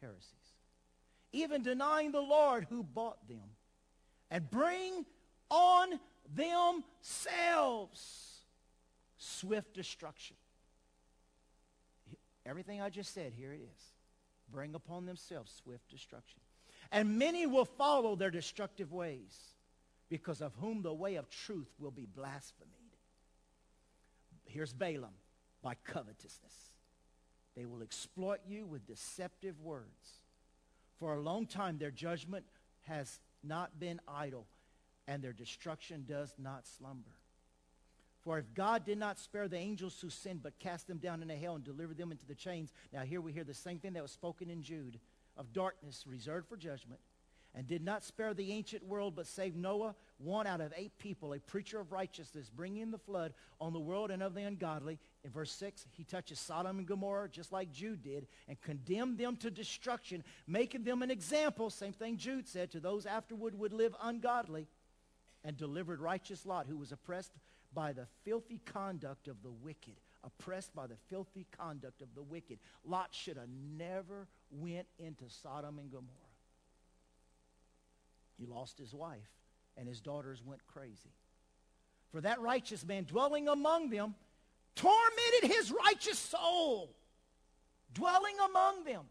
[0.00, 0.56] heresies.
[1.30, 3.48] Even denying the Lord who bought them.
[4.28, 5.06] And bring
[5.50, 6.00] on
[6.34, 8.40] themselves
[9.18, 10.34] swift destruction.
[12.44, 13.82] Everything I just said, here it is.
[14.50, 16.40] Bring upon themselves swift destruction.
[16.90, 19.36] And many will follow their destructive ways,
[20.08, 22.70] because of whom the way of truth will be blasphemed.
[24.46, 25.12] Here's Balaam
[25.62, 26.54] by covetousness.
[27.54, 30.22] They will exploit you with deceptive words.
[30.98, 32.46] For a long time, their judgment
[32.82, 34.46] has not been idle,
[35.06, 37.10] and their destruction does not slumber.
[38.24, 41.36] For if God did not spare the angels who sinned, but cast them down into
[41.36, 42.72] hell and delivered them into the chains.
[42.92, 44.98] Now here we hear the same thing that was spoken in Jude
[45.38, 47.00] of darkness reserved for judgment,
[47.54, 51.32] and did not spare the ancient world, but saved Noah, one out of eight people,
[51.32, 54.98] a preacher of righteousness, bringing the flood on the world and of the ungodly.
[55.24, 59.36] In verse 6, he touches Sodom and Gomorrah just like Jude did and condemned them
[59.36, 63.94] to destruction, making them an example, same thing Jude said, to those afterward would live
[64.02, 64.68] ungodly,
[65.44, 67.32] and delivered righteous Lot, who was oppressed
[67.72, 70.00] by the filthy conduct of the wicked.
[70.24, 72.58] Oppressed by the filthy conduct of the wicked.
[72.84, 76.12] Lot should have never went into Sodom and Gomorrah.
[78.38, 79.30] He lost his wife,
[79.76, 81.12] and his daughters went crazy.
[82.10, 84.14] For that righteous man dwelling among them
[84.74, 86.94] tormented his righteous soul,
[87.92, 89.02] dwelling among them.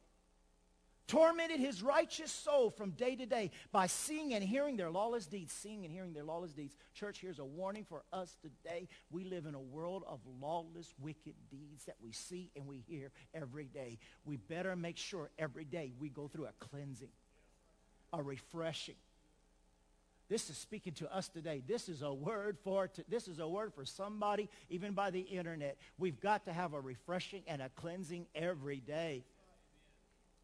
[1.07, 5.53] Tormented his righteous soul from day to day by seeing and hearing their lawless deeds.
[5.53, 6.75] Seeing and hearing their lawless deeds.
[6.93, 8.89] Church, here's a warning for us today.
[9.09, 13.11] We live in a world of lawless, wicked deeds that we see and we hear
[13.33, 13.99] every day.
[14.25, 17.11] We better make sure every day we go through a cleansing,
[18.11, 18.95] a refreshing,
[20.29, 21.63] this is speaking to us today.
[21.65, 25.77] This is a word for this is a word for somebody even by the internet.
[25.97, 29.23] We've got to have a refreshing and a cleansing every day.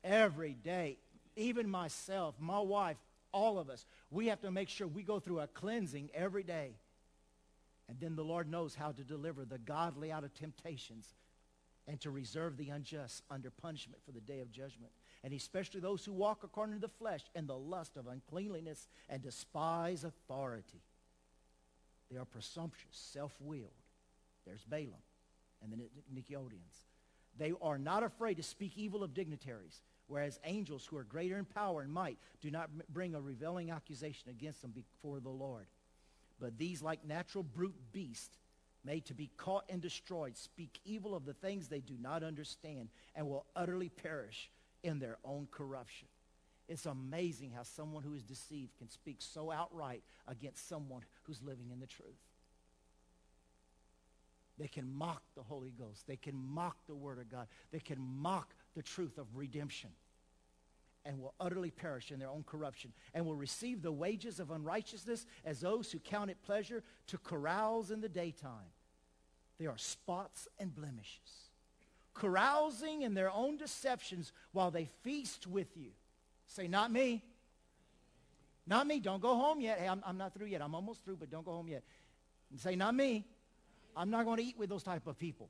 [0.03, 0.97] Every day.
[1.35, 2.97] Even myself, my wife,
[3.31, 6.75] all of us, we have to make sure we go through a cleansing every day.
[7.89, 11.15] And then the Lord knows how to deliver the godly out of temptations
[11.87, 14.91] and to reserve the unjust under punishment for the day of judgment
[15.23, 19.21] and especially those who walk according to the flesh and the lust of uncleanliness and
[19.21, 20.81] despise authority.
[22.11, 23.71] They are presumptuous, self-willed.
[24.45, 25.01] There's Balaam
[25.61, 25.77] and the
[26.13, 26.83] Nicolaitans.
[27.37, 29.81] They are not afraid to speak evil of dignitaries,
[30.13, 34.29] whereas angels who are greater in power and might do not bring a reveling accusation
[34.29, 35.65] against them before the Lord.
[36.39, 38.37] But these, like natural brute beasts,
[38.85, 42.89] made to be caught and destroyed, speak evil of the things they do not understand
[43.15, 44.51] and will utterly perish
[44.83, 46.07] in their own corruption.
[46.69, 51.71] It's amazing how someone who is deceived can speak so outright against someone who's living
[51.71, 52.21] in the truth.
[54.59, 56.05] They can mock the Holy Ghost.
[56.05, 57.47] They can mock the Word of God.
[57.71, 59.89] They can mock the truth of redemption
[61.05, 65.25] and will utterly perish in their own corruption and will receive the wages of unrighteousness
[65.45, 68.71] as those who count it pleasure to carouse in the daytime.
[69.59, 71.43] They are spots and blemishes
[72.13, 75.91] carousing in their own deceptions while they feast with you.
[76.47, 77.23] Say, not me.
[78.67, 78.99] Not me.
[78.99, 79.79] Don't go home yet.
[79.79, 80.61] Hey, I'm, I'm not through yet.
[80.61, 81.83] I'm almost through, but don't go home yet.
[82.51, 83.25] And say, not me.
[83.95, 85.49] I'm not going to eat with those type of people.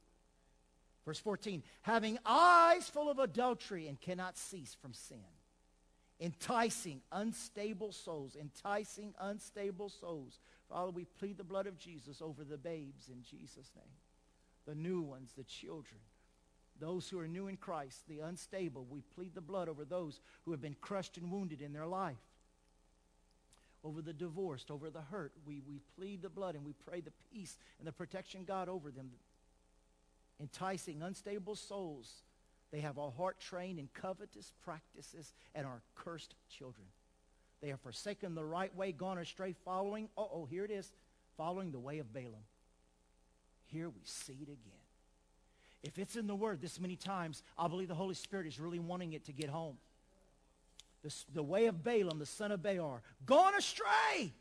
[1.05, 5.17] Verse 14, having eyes full of adultery and cannot cease from sin.
[6.23, 8.37] Enticing unstable souls.
[8.39, 10.39] Enticing unstable souls.
[10.69, 13.83] Father, we plead the blood of Jesus over the babes in Jesus' name.
[14.65, 15.99] The new ones, the children.
[16.79, 20.51] Those who are new in Christ, the unstable, we plead the blood over those who
[20.51, 22.15] have been crushed and wounded in their life.
[23.83, 27.11] Over the divorced, over the hurt, we, we plead the blood and we pray the
[27.33, 29.11] peace and the protection God over them.
[30.39, 32.23] Enticing unstable souls,
[32.73, 36.87] they have a heart trained in covetous practices and are cursed children.
[37.61, 40.91] They have forsaken the right way, gone astray, following, oh, here it is,
[41.37, 42.43] following the way of Balaam.
[43.67, 44.81] Here we see it again.
[45.83, 48.79] If it's in the Word this many times, I believe the Holy Spirit is really
[48.79, 49.77] wanting it to get home.
[51.03, 54.33] The, the way of Balaam, the son of Beor, gone astray,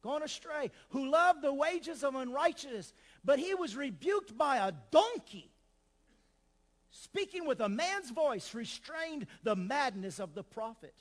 [0.00, 5.50] gone astray, who loved the wages of unrighteousness, but he was rebuked by a donkey.
[6.96, 10.94] Speaking with a man's voice restrained the madness of the prophet.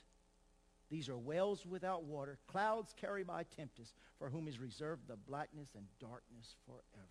[0.89, 5.69] These are wells without water, clouds carried by tempest, for whom is reserved the blackness
[5.75, 7.07] and darkness forever.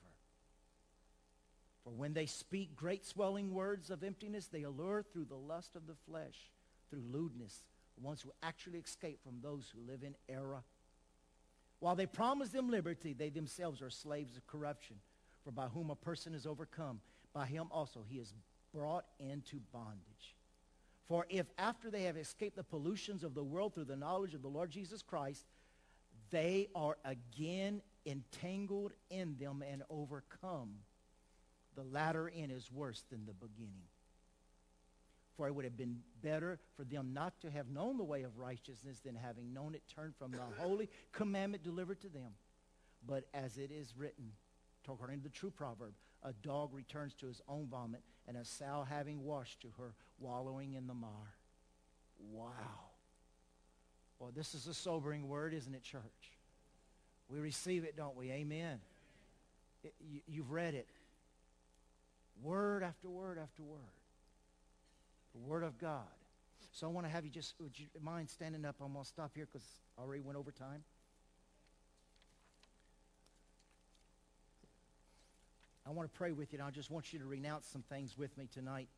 [1.84, 5.86] For when they speak great swelling words of emptiness, they allure through the lust of
[5.86, 6.50] the flesh,
[6.90, 7.62] through lewdness,
[7.96, 10.64] the ones who actually escape from those who live in error.
[11.78, 14.96] While they promise them liberty, they themselves are slaves of corruption.
[15.44, 17.00] For by whom a person is overcome,
[17.32, 18.32] by him also he is
[18.74, 20.36] brought into bondage.
[21.08, 24.42] For if after they have escaped the pollutions of the world through the knowledge of
[24.42, 25.44] the Lord Jesus Christ,
[26.30, 30.70] they are again entangled in them and overcome,
[31.76, 33.86] the latter end is worse than the beginning.
[35.36, 38.38] For it would have been better for them not to have known the way of
[38.38, 42.32] righteousness than having known it turned from the holy commandment delivered to them.
[43.06, 44.32] But as it is written,
[44.86, 48.86] according to the true proverb, a dog returns to his own vomit, and a sow
[48.88, 51.10] having washed to her, wallowing in the mire.
[52.30, 52.50] Wow.
[54.18, 56.02] Well, this is a sobering word, isn't it, church?
[57.28, 58.30] We receive it, don't we?
[58.30, 58.78] Amen.
[59.82, 60.88] It, you, you've read it.
[62.40, 63.80] Word after word after word.
[65.32, 66.06] The Word of God.
[66.72, 68.76] So I want to have you just, would you mind standing up?
[68.80, 69.66] I'm going to stop here because
[69.98, 70.84] I already went over time.
[75.92, 78.16] I want to pray with you, and I just want you to renounce some things
[78.16, 78.88] with me tonight.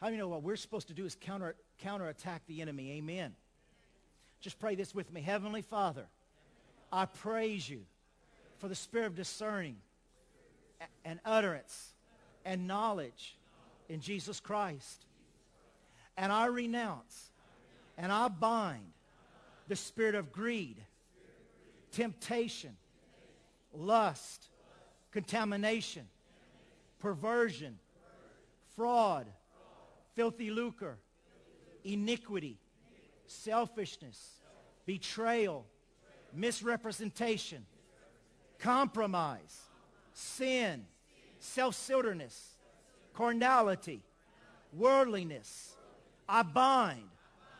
[0.00, 2.90] How do you know what we're supposed to do is counter counterattack the enemy?
[2.94, 3.36] Amen.
[4.40, 5.20] Just pray this with me.
[5.20, 6.06] Heavenly Father,
[6.92, 7.82] I praise you
[8.58, 9.76] for the spirit of discerning
[11.04, 11.92] and utterance
[12.44, 13.36] and knowledge
[13.88, 15.06] in Jesus Christ.
[16.16, 17.30] And I renounce
[17.96, 18.90] and I bind
[19.68, 20.78] the spirit of greed,
[21.92, 22.76] temptation,
[23.72, 24.48] lust,
[25.10, 26.06] contamination,
[26.98, 27.78] perversion,
[28.76, 29.26] fraud,
[30.14, 30.98] filthy lucre,
[31.84, 32.58] iniquity,
[33.26, 34.40] selfishness,
[34.86, 35.66] betrayal,
[36.34, 37.64] misrepresentation,
[38.58, 39.62] compromise,
[40.12, 40.84] sin,
[41.38, 42.56] self-centeredness,
[43.14, 44.02] carnality,
[44.72, 45.76] worldliness.
[46.28, 47.08] I bind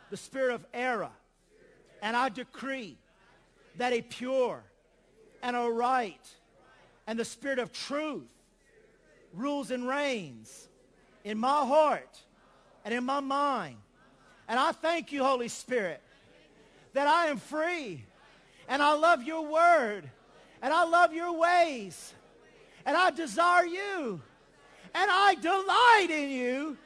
[0.09, 1.11] the spirit of error
[2.01, 2.98] and I decree
[3.79, 4.61] that a pure
[5.41, 6.27] and a right
[7.07, 8.27] and the spirit of truth
[9.33, 10.67] rules and reigns
[11.23, 12.19] in my heart
[12.83, 13.77] and in my mind.
[14.49, 16.01] And I thank you, Holy Spirit,
[16.93, 18.03] that I am free
[18.67, 20.09] and I love your word
[20.61, 22.13] and I love your ways
[22.85, 24.21] and I desire you
[24.93, 26.77] and I delight in you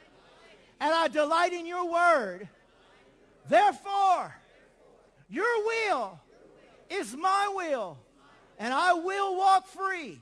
[0.80, 2.48] and I delight in your word.
[3.48, 4.32] Therefore,
[5.28, 6.20] your will
[6.90, 7.98] is my will
[8.58, 10.20] and I will walk free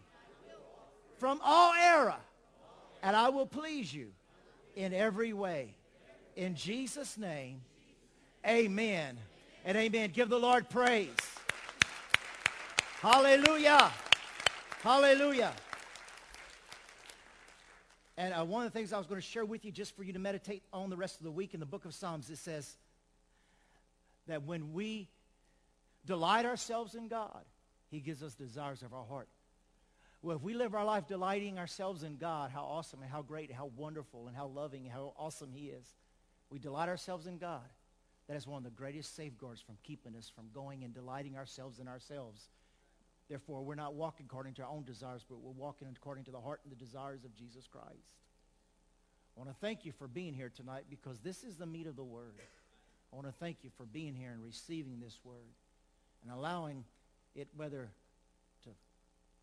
[1.19, 2.17] from all error
[3.03, 4.09] and I will please you
[4.77, 5.75] in every way.
[6.37, 7.61] In Jesus' name,
[8.47, 9.19] amen
[9.65, 10.11] and amen.
[10.13, 11.11] Give the Lord praise.
[13.01, 13.91] Hallelujah.
[14.83, 15.53] Hallelujah.
[18.17, 20.05] And uh, one of the things I was going to share with you just for
[20.05, 22.39] you to meditate on the rest of the week in the book of Psalms, it
[22.39, 22.77] says
[24.29, 25.09] that when we
[26.07, 27.45] delight ourselves in God,
[27.91, 29.29] he gives us desires of our heart.
[30.23, 33.49] Well, if we live our life delighting ourselves in God, how awesome and how great
[33.49, 35.87] and how wonderful and how loving and how awesome he is.
[36.49, 37.69] We delight ourselves in God.
[38.29, 41.81] That is one of the greatest safeguards from keeping us from going and delighting ourselves
[41.81, 42.49] in ourselves.
[43.29, 46.41] Therefore, we're not walking according to our own desires, but we're walking according to the
[46.41, 48.21] heart and the desires of Jesus Christ.
[49.37, 51.97] I want to thank you for being here tonight because this is the meat of
[51.97, 52.35] the word.
[53.13, 55.51] I want to thank you for being here and receiving this word
[56.23, 56.85] and allowing
[57.35, 57.91] it, whether
[58.65, 58.71] to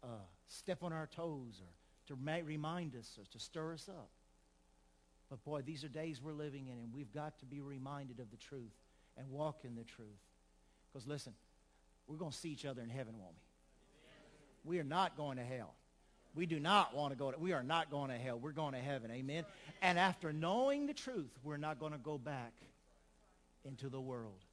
[0.04, 0.08] uh,
[0.48, 4.10] step on our toes or to remind us or to stir us up.
[5.30, 8.32] But boy, these are days we're living in, and we've got to be reminded of
[8.32, 8.74] the truth
[9.18, 10.08] and walk in the truth.
[10.92, 11.34] Because listen,
[12.08, 13.34] we're going to see each other in heaven, won't
[14.66, 14.78] we?
[14.78, 15.76] We are not going to hell.
[16.36, 18.40] We do not want to go to, we are not going to hell.
[18.40, 19.12] We're going to heaven.
[19.12, 19.46] Amen.
[19.82, 22.54] And after knowing the truth, we're not going to go back
[23.66, 24.44] into the world.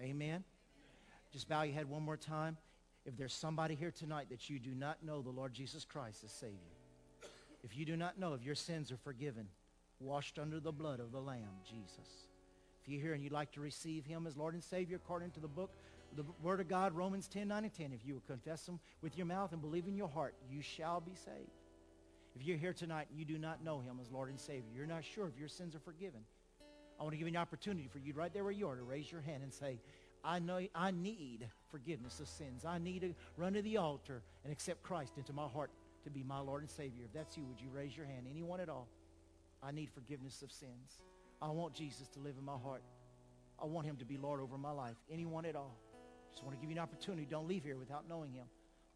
[0.00, 0.44] Amen.
[1.32, 2.56] Just bow your head one more time.
[3.04, 6.32] If there's somebody here tonight that you do not know the Lord Jesus Christ as
[6.32, 6.56] Savior,
[7.62, 9.48] if you do not know if your sins are forgiven,
[10.00, 12.26] washed under the blood of the Lamb, Jesus.
[12.82, 15.40] If you're here and you'd like to receive him as Lord and Savior according to
[15.40, 15.72] the book,
[16.16, 19.16] the Word of God, Romans 10, 9, and 10, if you will confess him with
[19.16, 21.50] your mouth and believe in your heart, you shall be saved.
[22.34, 24.86] If you're here tonight and you do not know him as Lord and Savior, you're
[24.86, 26.20] not sure if your sins are forgiven,
[26.98, 28.82] I want to give you an opportunity for you right there where you are to
[28.82, 29.78] raise your hand and say,
[30.24, 32.64] I know I need forgiveness of sins.
[32.64, 35.70] I need to run to the altar and accept Christ into my heart
[36.04, 37.04] to be my Lord and Savior.
[37.04, 38.26] If that's you, would you raise your hand?
[38.30, 38.88] Anyone at all?
[39.62, 41.02] I need forgiveness of sins.
[41.40, 42.82] I want Jesus to live in my heart.
[43.60, 44.96] I want him to be Lord over my life.
[45.10, 45.76] Anyone at all?
[46.30, 47.26] Just want to give you an opportunity.
[47.28, 48.46] Don't leave here without knowing him.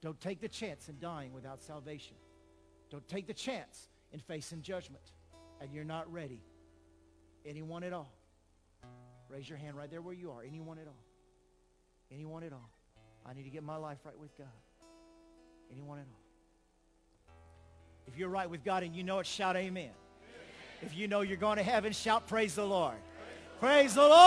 [0.01, 2.17] Don't take the chance in dying without salvation.
[2.91, 5.13] Don't take the chance in facing judgment
[5.61, 6.43] and you're not ready.
[7.47, 8.13] Anyone at all?
[9.29, 10.43] Raise your hand right there where you are.
[10.43, 11.02] Anyone at all?
[12.13, 12.71] Anyone at all?
[13.25, 14.47] I need to get my life right with God.
[15.71, 17.35] Anyone at all?
[18.07, 19.85] If you're right with God and you know it, shout amen.
[19.85, 19.91] amen.
[20.83, 22.97] If you know you're going to heaven, shout praise the Lord.
[23.61, 24.23] Praise, praise the Lord.